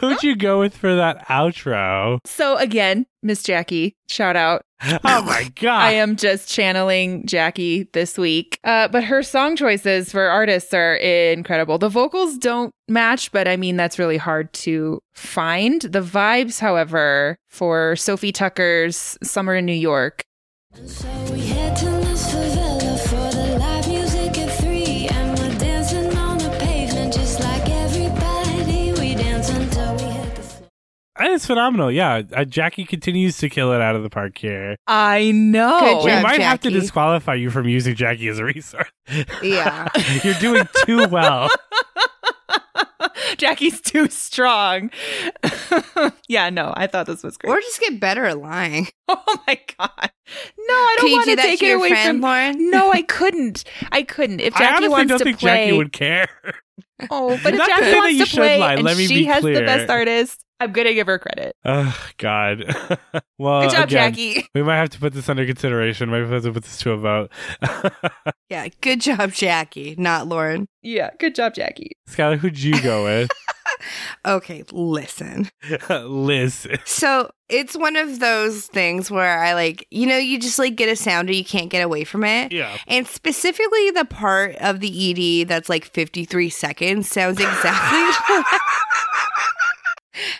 [0.00, 2.18] who'd you go with for that outro?
[2.24, 4.62] So, again, Miss Jackie, shout out.
[4.82, 5.80] Oh my God.
[5.82, 8.60] I am just channeling Jackie this week.
[8.62, 11.78] Uh, but her song choices for artists are incredible.
[11.78, 15.80] The vocals don't match, but I mean, that's really hard to find.
[15.80, 20.22] The vibes, however, for Sofi Tukker's Summer in New York,
[31.36, 31.90] is phenomenal.
[31.92, 34.76] Yeah, uh, Jackie continues to kill it out of the park here.
[34.86, 35.80] I know.
[35.80, 36.80] Good we job, might have to Jackie.
[36.80, 38.88] disqualify you from using Jackie as a resource.
[39.42, 39.88] Yeah.
[40.24, 41.48] You're doing too well.
[43.38, 44.90] Jackie's too strong.
[46.28, 47.50] yeah, no, I thought this was great.
[47.50, 48.88] or just get better at lying.
[49.08, 49.90] oh my god.
[50.58, 52.08] No, I Can don't you want do to that take to it your away friend,
[52.16, 52.70] from Lauren?
[52.70, 53.64] No, I couldn't.
[53.92, 54.40] I couldn't.
[54.40, 56.28] If I Jackie honestly wants don't to think play, Jackie would care.
[57.10, 58.82] oh, but if Not to Jackie say that wants you to should play lie, and
[58.84, 59.66] let me she be has the clear.
[59.66, 61.54] best artist, I'm gonna give her credit.
[61.64, 62.64] Oh God.
[63.38, 64.48] well, Good job, again, Jackie.
[64.54, 66.10] We might have to put this under consideration.
[66.10, 67.30] Maybe we have to put this to a vote.
[68.48, 70.68] Yeah, good job, Jackie, not Lauren.
[70.80, 71.96] Yeah, good job, Jackie.
[72.08, 73.28] Skylar, who'd you go with?
[74.24, 75.50] Okay, listen.
[75.90, 76.78] Listen.
[76.84, 80.88] So it's one of those things where I like, you know, you just like get
[80.88, 82.52] a sound and you can't get away from it.
[82.52, 82.76] Yeah.
[82.86, 88.42] And specifically the part of the ED that's like 53 seconds sounds exactly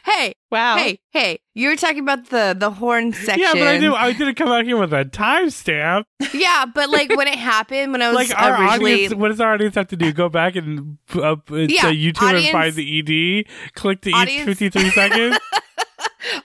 [0.04, 0.76] Hey, Wow.
[0.76, 3.40] hey, hey, you were talking about the the horn section.
[3.42, 3.90] Yeah, but I did.
[3.92, 6.04] I didn't come out here with a timestamp.
[6.32, 9.40] Yeah, but like when it happened, when I was Like our originally audience, what does
[9.40, 10.12] our audience have to do?
[10.12, 13.72] Go back and uh, uh, Yeah, to YouTube audience- and find the ED.
[13.74, 15.38] Click to each fifty-three seconds.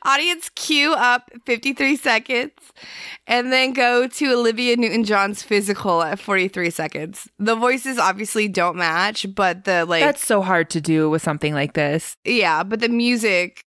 [0.04, 2.52] audience cue up 53 seconds
[3.28, 7.28] and then go to Olivia Newton John's physical at 43 seconds.
[7.40, 11.54] The voices obviously don't match, but the like That's so hard to do with something
[11.54, 12.18] like this.
[12.26, 13.66] yeah, but the music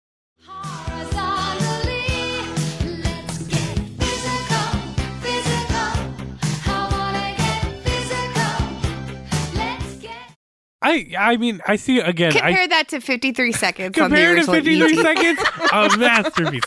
[10.82, 11.12] I.
[11.18, 12.32] I mean, I see again.
[12.36, 15.40] I compare that to 53 seconds on the compared to 53 seconds,
[15.72, 16.64] a masterpiece.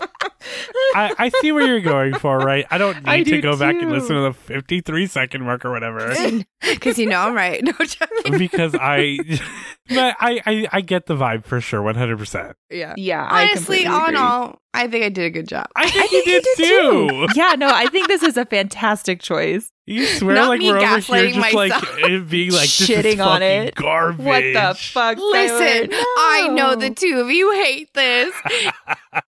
[0.95, 2.65] I, I see where you're going for, right?
[2.69, 5.65] I don't need I to do go back and listen to the 53 second mark
[5.65, 6.13] or whatever.
[6.61, 7.63] Because you know I'm right.
[7.63, 8.37] No joking.
[8.37, 9.17] because I,
[9.89, 12.53] but I, I, I get the vibe for sure, 100%.
[12.69, 12.93] Yeah.
[12.97, 15.67] Yeah, Honestly, completely all in all, I think I did a good job.
[15.75, 17.27] I think, think you you did, did too.
[17.35, 19.71] yeah, no, I think this is a fantastic choice.
[19.85, 21.83] You swear Not like we're over here just like myself.
[21.97, 23.75] it being like this is Shitting on it.
[23.75, 24.25] garbage.
[24.25, 25.17] What the fuck?
[25.17, 26.03] Listen, Skylar?
[26.17, 28.33] I know the two of you hate this.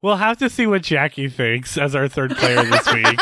[0.01, 3.19] We'll have to see what Jackie thinks as our third player this week.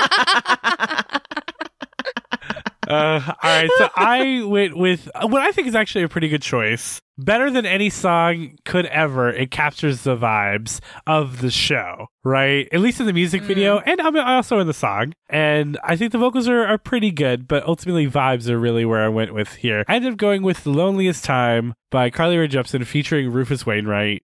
[2.92, 6.28] Uh, all right, so I went with uh, what I think is actually a pretty
[6.28, 7.00] good choice.
[7.18, 12.68] Better than any song could ever, it captures the vibes of the show, right?
[12.74, 15.14] At least in the music video, and I mean, also in the song.
[15.30, 19.04] And I think the vocals are, are pretty good, but ultimately, vibes are really where
[19.04, 19.86] I went with here.
[19.88, 24.24] I ended up going with The Loneliest Time by Carly Rae Jepsen featuring Rufus Wainwright.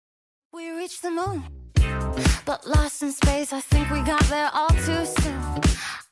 [0.52, 1.44] We reached the moon,
[2.44, 3.52] but lost in space.
[3.52, 5.60] I think we got there all too soon.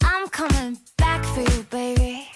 [0.05, 2.29] I'm coming back for you, baby.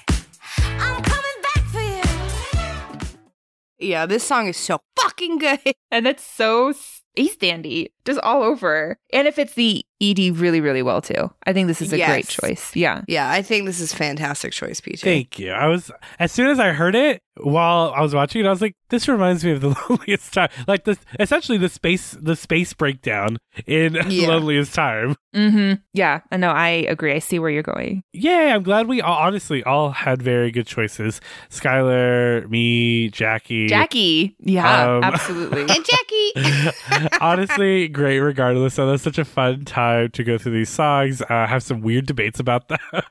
[3.79, 5.61] Yeah, this song is so fucking good.
[5.91, 8.99] And it's so space dandy, just all over.
[9.12, 11.30] And if it's the ED really, really well too.
[11.46, 12.74] I think this is a great choice.
[12.76, 13.03] Yeah.
[13.09, 15.01] Yeah, I think this is fantastic choice, PJ.
[15.01, 15.51] Thank you.
[15.53, 18.61] I was as soon as I heard it while I was watching it, I was
[18.61, 22.72] like, "This reminds me of the loneliest time." Like this essentially the space the space
[22.74, 24.28] breakdown in Yeah.
[24.28, 25.14] loneliest time.
[25.34, 25.80] Mm-hmm.
[25.94, 26.20] Yeah.
[26.32, 26.51] I know.
[26.51, 27.12] I agree.
[27.12, 28.03] I see where you're going.
[28.12, 31.20] Yeah, I'm glad we all, honestly all had very good choices.
[31.51, 33.66] Skylar, me, Jackie.
[33.68, 34.36] Jackie.
[34.40, 35.62] Yeah, Um, absolutely.
[35.62, 37.09] And Jackie.
[37.20, 38.74] Honestly, great regardless.
[38.74, 41.22] So that's such a fun time to go through these songs.
[41.22, 42.78] Uh, have some weird debates about them.
[42.93, 43.03] uh,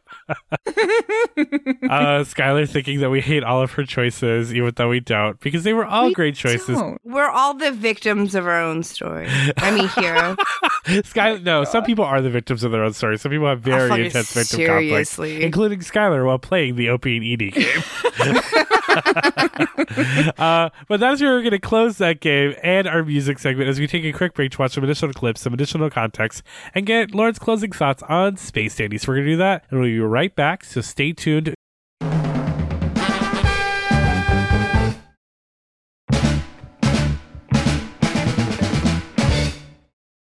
[2.24, 5.74] Skylar thinking that we hate all of her choices, even though we don't, because they
[5.74, 6.78] were all We great choices.
[6.78, 7.00] don't.
[7.04, 9.28] We're all the victims of our own story.
[9.58, 10.36] I mean, hero.
[11.04, 13.18] Skylar, no, some people are the victims of their own story.
[13.18, 15.30] Some people have Oh, very intense victim seriously.
[15.30, 17.82] conflict, including Skylar while playing the OP and ED game.
[20.38, 23.80] uh, but that's where we're going to close that game and our music segment as
[23.80, 26.44] we take a quick break to watch some additional clips, some additional context,
[26.74, 28.98] and get Lauren's closing thoughts on Space Dandy.
[28.98, 30.64] So we're going to do that, and we'll be right back.
[30.64, 31.54] So stay tuned.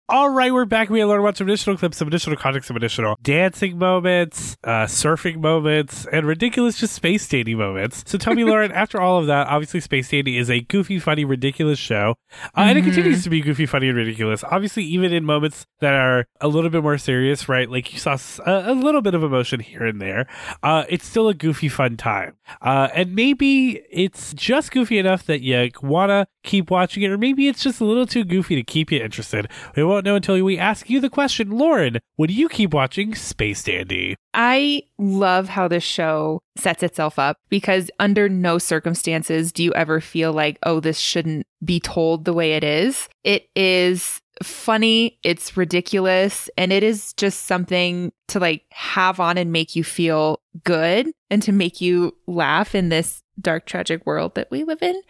[0.09, 0.89] All right, we're back.
[0.89, 5.41] We learned about some additional clips, some additional context, some additional dancing moments, uh, surfing
[5.41, 8.05] moments, and ridiculous just space dandy moments.
[8.07, 11.25] So tell me, Lauren, after all of that, obviously Space Dandy is a goofy, funny,
[11.25, 12.15] ridiculous show.
[12.55, 14.45] Uh, And it continues to be goofy, funny, and ridiculous.
[14.45, 17.69] Obviously, even in moments that are a little bit more serious, right?
[17.69, 20.25] Like you saw a little bit of emotion here and there.
[20.63, 22.37] Uh, it's still a goofy, fun time.
[22.61, 27.17] Uh, and maybe it's just goofy enough that you want to keep watching it, or
[27.17, 29.49] maybe it's just a little too goofy to keep you interested.
[29.75, 31.51] We won't know until we ask you the question.
[31.51, 34.15] Lauren, would you keep watching Space Dandy?
[34.33, 39.99] I love how this show sets itself up because under no circumstances do you ever
[40.01, 43.09] feel like, oh, this shouldn't be told the way it is.
[43.23, 49.51] It is funny, it's ridiculous, and it is just something to like have on and
[49.51, 54.49] make you feel good and to make you laugh in this dark, tragic world that
[54.51, 55.01] we live in.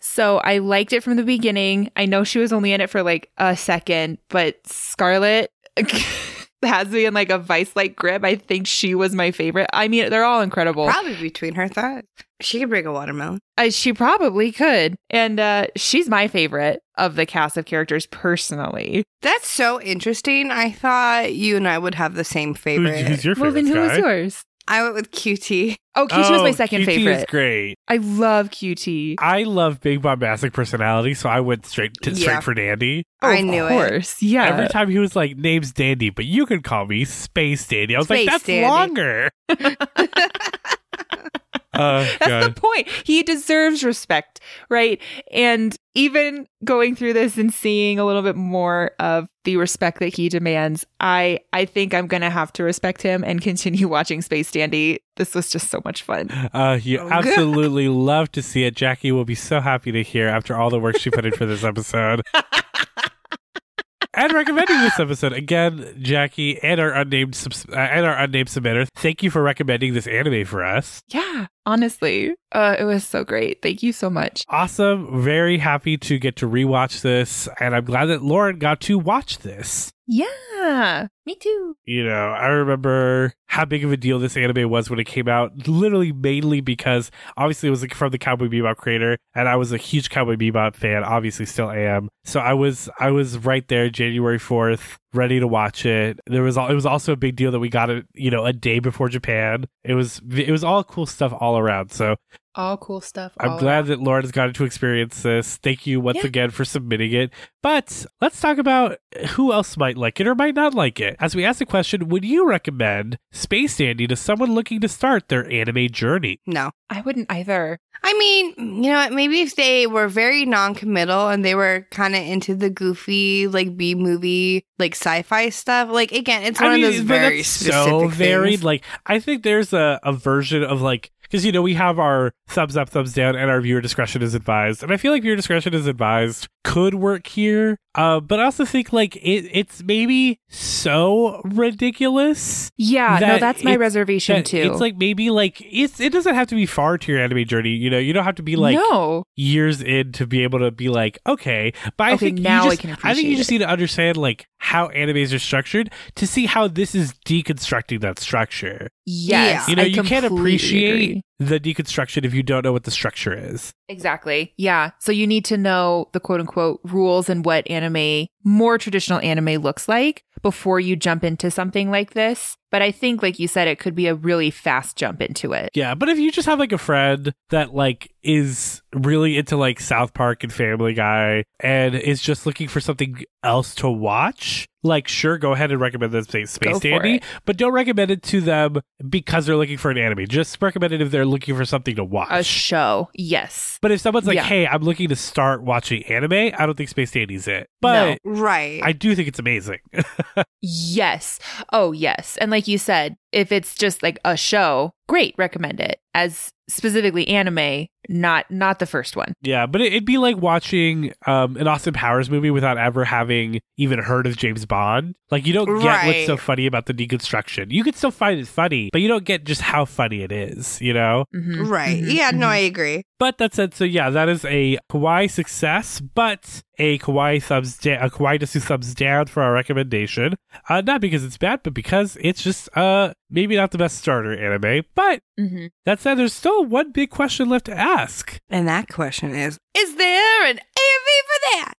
[0.00, 1.90] So I liked it from the beginning.
[1.96, 5.50] I know she was only in it for like a second, but Scarlett
[6.62, 8.24] has me in like a vice like grip.
[8.24, 9.68] I think she was my favorite.
[9.72, 10.86] I mean, they're all incredible.
[10.86, 12.02] Probably between her thighs.
[12.40, 13.40] She could break a watermelon.
[13.56, 14.96] I, she probably could.
[15.08, 19.04] And uh, she's my favorite of the cast of characters personally.
[19.22, 20.50] That's so interesting.
[20.50, 23.06] I thought you and I would have the same favorite.
[23.06, 23.54] who's your favorite?
[23.54, 23.72] Well, favorite?
[23.72, 24.44] then who was yours?
[24.68, 25.76] I went with QT.
[25.94, 27.76] Oh, QT was my Oh, second QT is great.
[27.88, 29.14] I love QT.
[29.18, 33.04] I love big bombastic personality, so I went straight to, straight for Dandy.
[33.22, 33.72] Oh, I of knew it.
[33.72, 34.22] Of course.
[34.22, 34.44] Yeah.
[34.46, 37.98] Every time he was like, "Name's Dandy, but you can call me Space Dandy." I
[37.98, 38.66] was Space like, "That's Dandy.
[38.66, 39.30] longer."
[41.76, 42.54] uh, That's God.
[42.54, 42.88] the point.
[43.04, 45.00] He deserves respect, right?
[45.32, 50.14] And even going through this and seeing a little bit more of the respect that
[50.14, 54.50] he demands, I I think I'm gonna have to respect him and continue watching Space
[54.50, 55.00] Dandy.
[55.16, 56.30] This was just so much fun.
[56.52, 58.74] Uh, you Oh, absolutely love to see it.
[58.74, 61.46] Jackie will be so happy to hear after all the work she put in for
[61.46, 62.20] this episode.
[64.14, 68.86] and recommending this episode again, Jackie and our unnamed subs- uh, and our unnamed submitter.
[68.96, 71.02] Thank you for recommending this anime for us.
[71.08, 73.60] Yeah, honestly, uh, it was so great.
[73.60, 74.44] Thank you so much.
[74.48, 75.22] Awesome.
[75.22, 79.38] Very happy to get to rewatch this, and I'm glad that Lauren got to watch
[79.38, 79.92] this.
[80.08, 81.76] Yeah, me too.
[81.84, 85.26] You know, I remember how big of a deal this anime was when it came
[85.26, 89.72] out, literally mainly because obviously it was from the Cowboy Bebop creator, and I was
[89.72, 92.08] a huge Cowboy Bebop fan, obviously still am.
[92.24, 96.20] So I was I was right there January 4th, ready to watch it.
[96.26, 98.52] There was it was also a big deal that we got it, you know, a
[98.52, 99.66] day before Japan.
[99.84, 101.90] It was it was all cool stuff all around.
[101.92, 102.16] So
[102.56, 103.32] All cool stuff.
[103.38, 105.56] I'm glad that Lauren has gotten to experience this.
[105.58, 106.26] Thank you once Yeah.
[106.26, 107.30] again for submitting it.
[107.62, 108.98] But let's talk about
[109.30, 111.16] who else might like it or might not like it.
[111.20, 115.28] As we ask the question, would you recommend Space Dandy to someone looking to start
[115.28, 116.40] their anime journey?
[116.46, 116.70] No.
[116.88, 117.78] I wouldn't either.
[118.04, 118.54] I mean,
[118.84, 119.12] you know what?
[119.12, 123.76] Maybe if they were very non-committal and they were kind of into the goofy, like
[123.76, 125.88] B movie, like sci-fi stuff.
[125.90, 128.50] Like again, it's one I mean, of those very specific so varied.
[128.60, 128.64] things.
[128.64, 132.32] Like, I think there's a, a version of like because you know we have our
[132.48, 135.36] thumbs up, thumbs down, and our viewer discretion is advised, and I feel like viewer
[135.36, 137.78] discretion is advised could work here.
[137.94, 142.70] Uh, but I also think like it, it's maybe so ridiculous.
[142.76, 144.58] Yeah, no, that's my reservation that too.
[144.58, 147.70] It's like maybe like it's it doesn't have to be far to your anime journey.
[147.70, 150.70] You know, you don't have to be like no, years in to be able to
[150.70, 151.72] be like okay.
[151.96, 153.68] But I Okay, think now you I just, can I think you just need to
[153.68, 158.88] understand like how animes are structured to see how this is deconstructing that structure.
[159.06, 161.22] yes, You know, I you can't appreciate agree.
[161.38, 163.72] The deconstruction if you don't know what the structure is.
[163.88, 164.52] Exactly.
[164.56, 164.90] Yeah.
[164.98, 169.62] So you need to know the quote unquote rules and what anime, more traditional anime
[169.62, 172.56] looks like before you jump into something like this.
[172.70, 175.70] But I think, like you said, it could be a really fast jump into it.
[175.74, 179.80] Yeah, but if you just have like a friend that like is really into like
[179.80, 185.08] South Park and Family Guy and is just looking for something else to watch, like
[185.08, 188.80] sure, go ahead and recommend the Space, Space Dandy, but don't recommend it to them
[189.08, 190.26] because they're looking for an anime.
[190.26, 192.28] Just recommend it if they're looking for something to watch.
[192.30, 193.10] A show.
[193.14, 193.78] Yes.
[193.82, 194.44] but if someone's like, Yeah.
[194.44, 197.68] "Hey, I'm looking to start watching anime," I don't think Space Dandy's it.
[197.80, 198.80] But Right.
[198.82, 199.78] I do think it's amazing.
[200.62, 201.38] Yes.
[201.72, 202.36] Oh, yes.
[202.40, 207.28] And like you said, if it's just like a show, great, recommend it as specifically
[207.28, 209.32] anime, not not the first one.
[209.42, 213.60] Yeah, but it- it'd be like watching um, an Austin Powers movie without ever having
[213.76, 215.14] even heard of James Bond.
[215.30, 217.70] Like you don't get what's so funny about the deconstruction.
[217.70, 220.80] You could still find it funny, but you don't get just how funny it is,
[220.80, 221.26] you know?
[221.34, 222.02] Mhm, right.
[222.02, 222.50] mhm, yeah, no, mhm.
[222.50, 223.02] I agree.
[223.18, 228.02] But that said, so yeah, that is a Kawaii success, but a Kawaii thumbs down,
[228.04, 230.34] a Kawaii Desu thumbs down for our recommendation.
[230.68, 234.36] Uh, not because it's bad, but because it's just uh maybe not the best starter
[234.36, 234.84] anime.
[234.94, 235.70] But Mhm.
[235.86, 238.36] that said, there's still one big question left to ask.
[238.50, 241.72] And that question is Is there an AMV for that?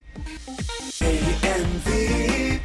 [1.37, 2.59] AMV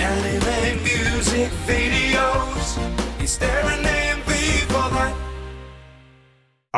[0.00, 4.07] Anime music videos Is there an AMV for that?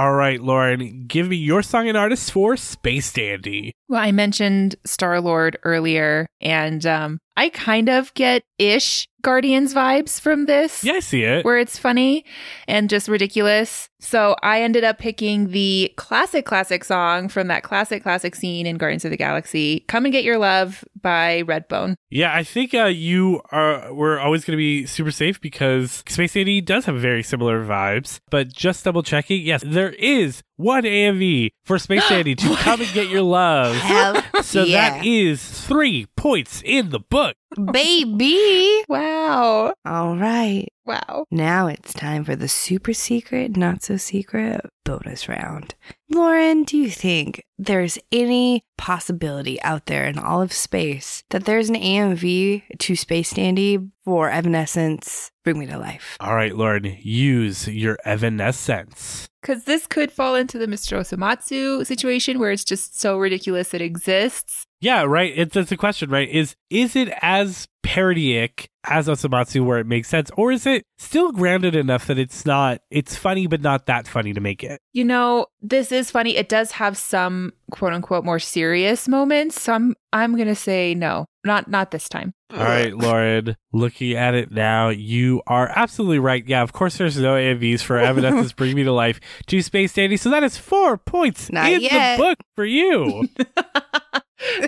[0.01, 3.74] All right, Lauren, give me your song and artist for Space Dandy.
[3.86, 10.21] Well, I mentioned Star Lord earlier, and um, I kind of get ish Guardians vibes
[10.21, 10.83] from this.
[10.85, 11.45] Yeah, I see it.
[11.45, 12.25] where it's funny
[12.68, 13.89] and just ridiculous.
[14.01, 18.79] So I ended up picking the classic, classic song from that classic, classic scene in
[18.79, 21.95] Guardians of the Galaxy, "Come and Get Your Love" by Redbone.
[22.09, 23.93] Yeah, I think uh, you are.
[23.93, 28.21] We're always going to be super safe because Space Dandy does have very similar vibes.
[28.31, 32.93] But just double checking, yes, there is one AMV for Space Dandy to come and
[32.95, 33.77] get your love.
[33.77, 34.99] Hell So yeah.
[34.99, 37.37] that is three points in the book.
[37.72, 38.82] Baby.
[38.88, 40.68] Wow, All right.
[40.86, 41.24] wow.
[41.30, 45.74] Now it's time for the super secret, not so secret bonus round.
[46.11, 51.68] Lauren, do you think there's any possibility out there in all of space that there's
[51.68, 56.16] an AMV to Space Dandy for Evanescence Bring Me to Life?
[56.20, 59.28] All right, Lauren, use your evanescence.
[59.40, 60.98] Because this could fall into the Mr.
[60.98, 64.66] Osomatsu situation where it's just so ridiculous it exists.
[64.81, 65.33] Yeah, right.
[65.37, 66.28] It's that's the question, right?
[66.28, 71.33] Is is it as parodic as Osomatsu where it makes sense, or is it still
[71.33, 74.81] grounded enough that it's not it's funny but not that funny to make it?
[74.95, 76.37] You know, this is funny.
[76.37, 79.61] It does have some quote unquote more serious moments.
[79.61, 81.26] So I'm I'm gonna say no.
[81.45, 82.33] Not not this time.
[82.53, 86.45] All right, Lauren, looking at it now, you are absolutely right.
[86.47, 90.16] Yeah, of course there's no AMVs for Evanescence Bring Me to Life to Space Dandy,
[90.16, 92.16] so that is four points Not in yet.
[92.16, 93.28] the book for you.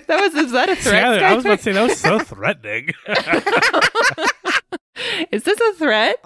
[0.07, 1.21] that was is that a threat?
[1.21, 2.89] Yeah, I was about to say that was so threatening.
[5.31, 6.17] Is this a threat?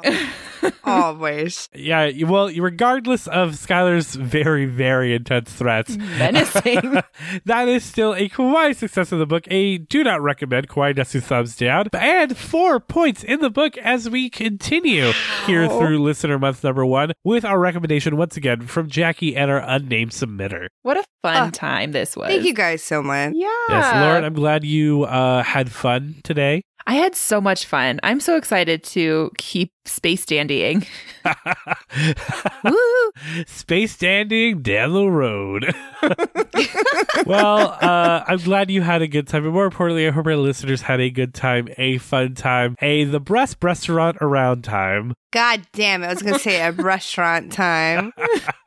[0.83, 1.69] Always.
[1.75, 6.97] yeah, well, regardless of Skylar's very, very intense threats, Menacing.
[7.45, 9.45] that is still a Kawaii success of the book.
[9.49, 11.85] A do not recommend Kawaii Desu thumbs down.
[11.93, 15.11] And four points in the book as we continue
[15.45, 19.59] here through listener month number one with our recommendation once again from Jackie and our
[19.65, 20.67] unnamed submitter.
[20.81, 22.27] what a fun Ah, time this was.
[22.27, 23.33] Thank you guys so much.
[23.35, 23.47] Yeah.
[23.69, 26.63] Yes, Lauren, I'm glad you uh, had fun today.
[26.87, 27.99] I had so much fun.
[28.01, 30.85] I'm so excited to keep space dandying.
[32.63, 33.11] Woo!
[33.45, 35.73] Space standing down the road.
[37.25, 39.45] well, uh, I'm glad you had a good time.
[39.45, 43.03] And more importantly, I hope our listeners had a good time, a fun time, a
[43.03, 45.13] the best restaurant around time.
[45.31, 46.07] God damn it.
[46.07, 48.13] I was going to say a restaurant time.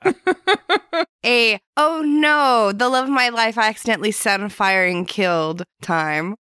[1.24, 5.62] a, oh no, the love of my life I accidentally set on fire and killed
[5.80, 6.36] time.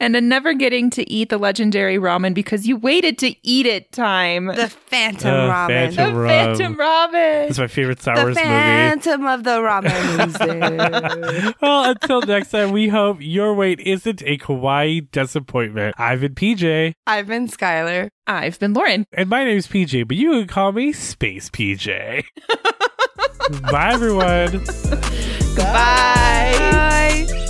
[0.00, 3.92] and then never getting to eat the legendary ramen because you waited to eat it
[3.92, 4.46] time.
[4.46, 5.90] The Phantom Uh, Ramen.
[5.90, 6.56] The Phantom Ram.
[6.56, 7.48] Phantom Ramen.
[7.50, 8.46] It's my favorite Star The Wars movie.
[8.48, 10.16] Phantom of the Ramen
[11.42, 11.56] music.
[11.62, 15.94] well, until next time, we hope your wait isn't a kawaii disappointment.
[15.98, 18.08] I've been PJ, I've been Skylar.
[18.26, 19.06] I've been Lauren.
[19.12, 22.24] and my name's PJ, but you can call me Space PJ.
[23.70, 24.64] Bye, everyone.
[25.56, 27.40] Bye.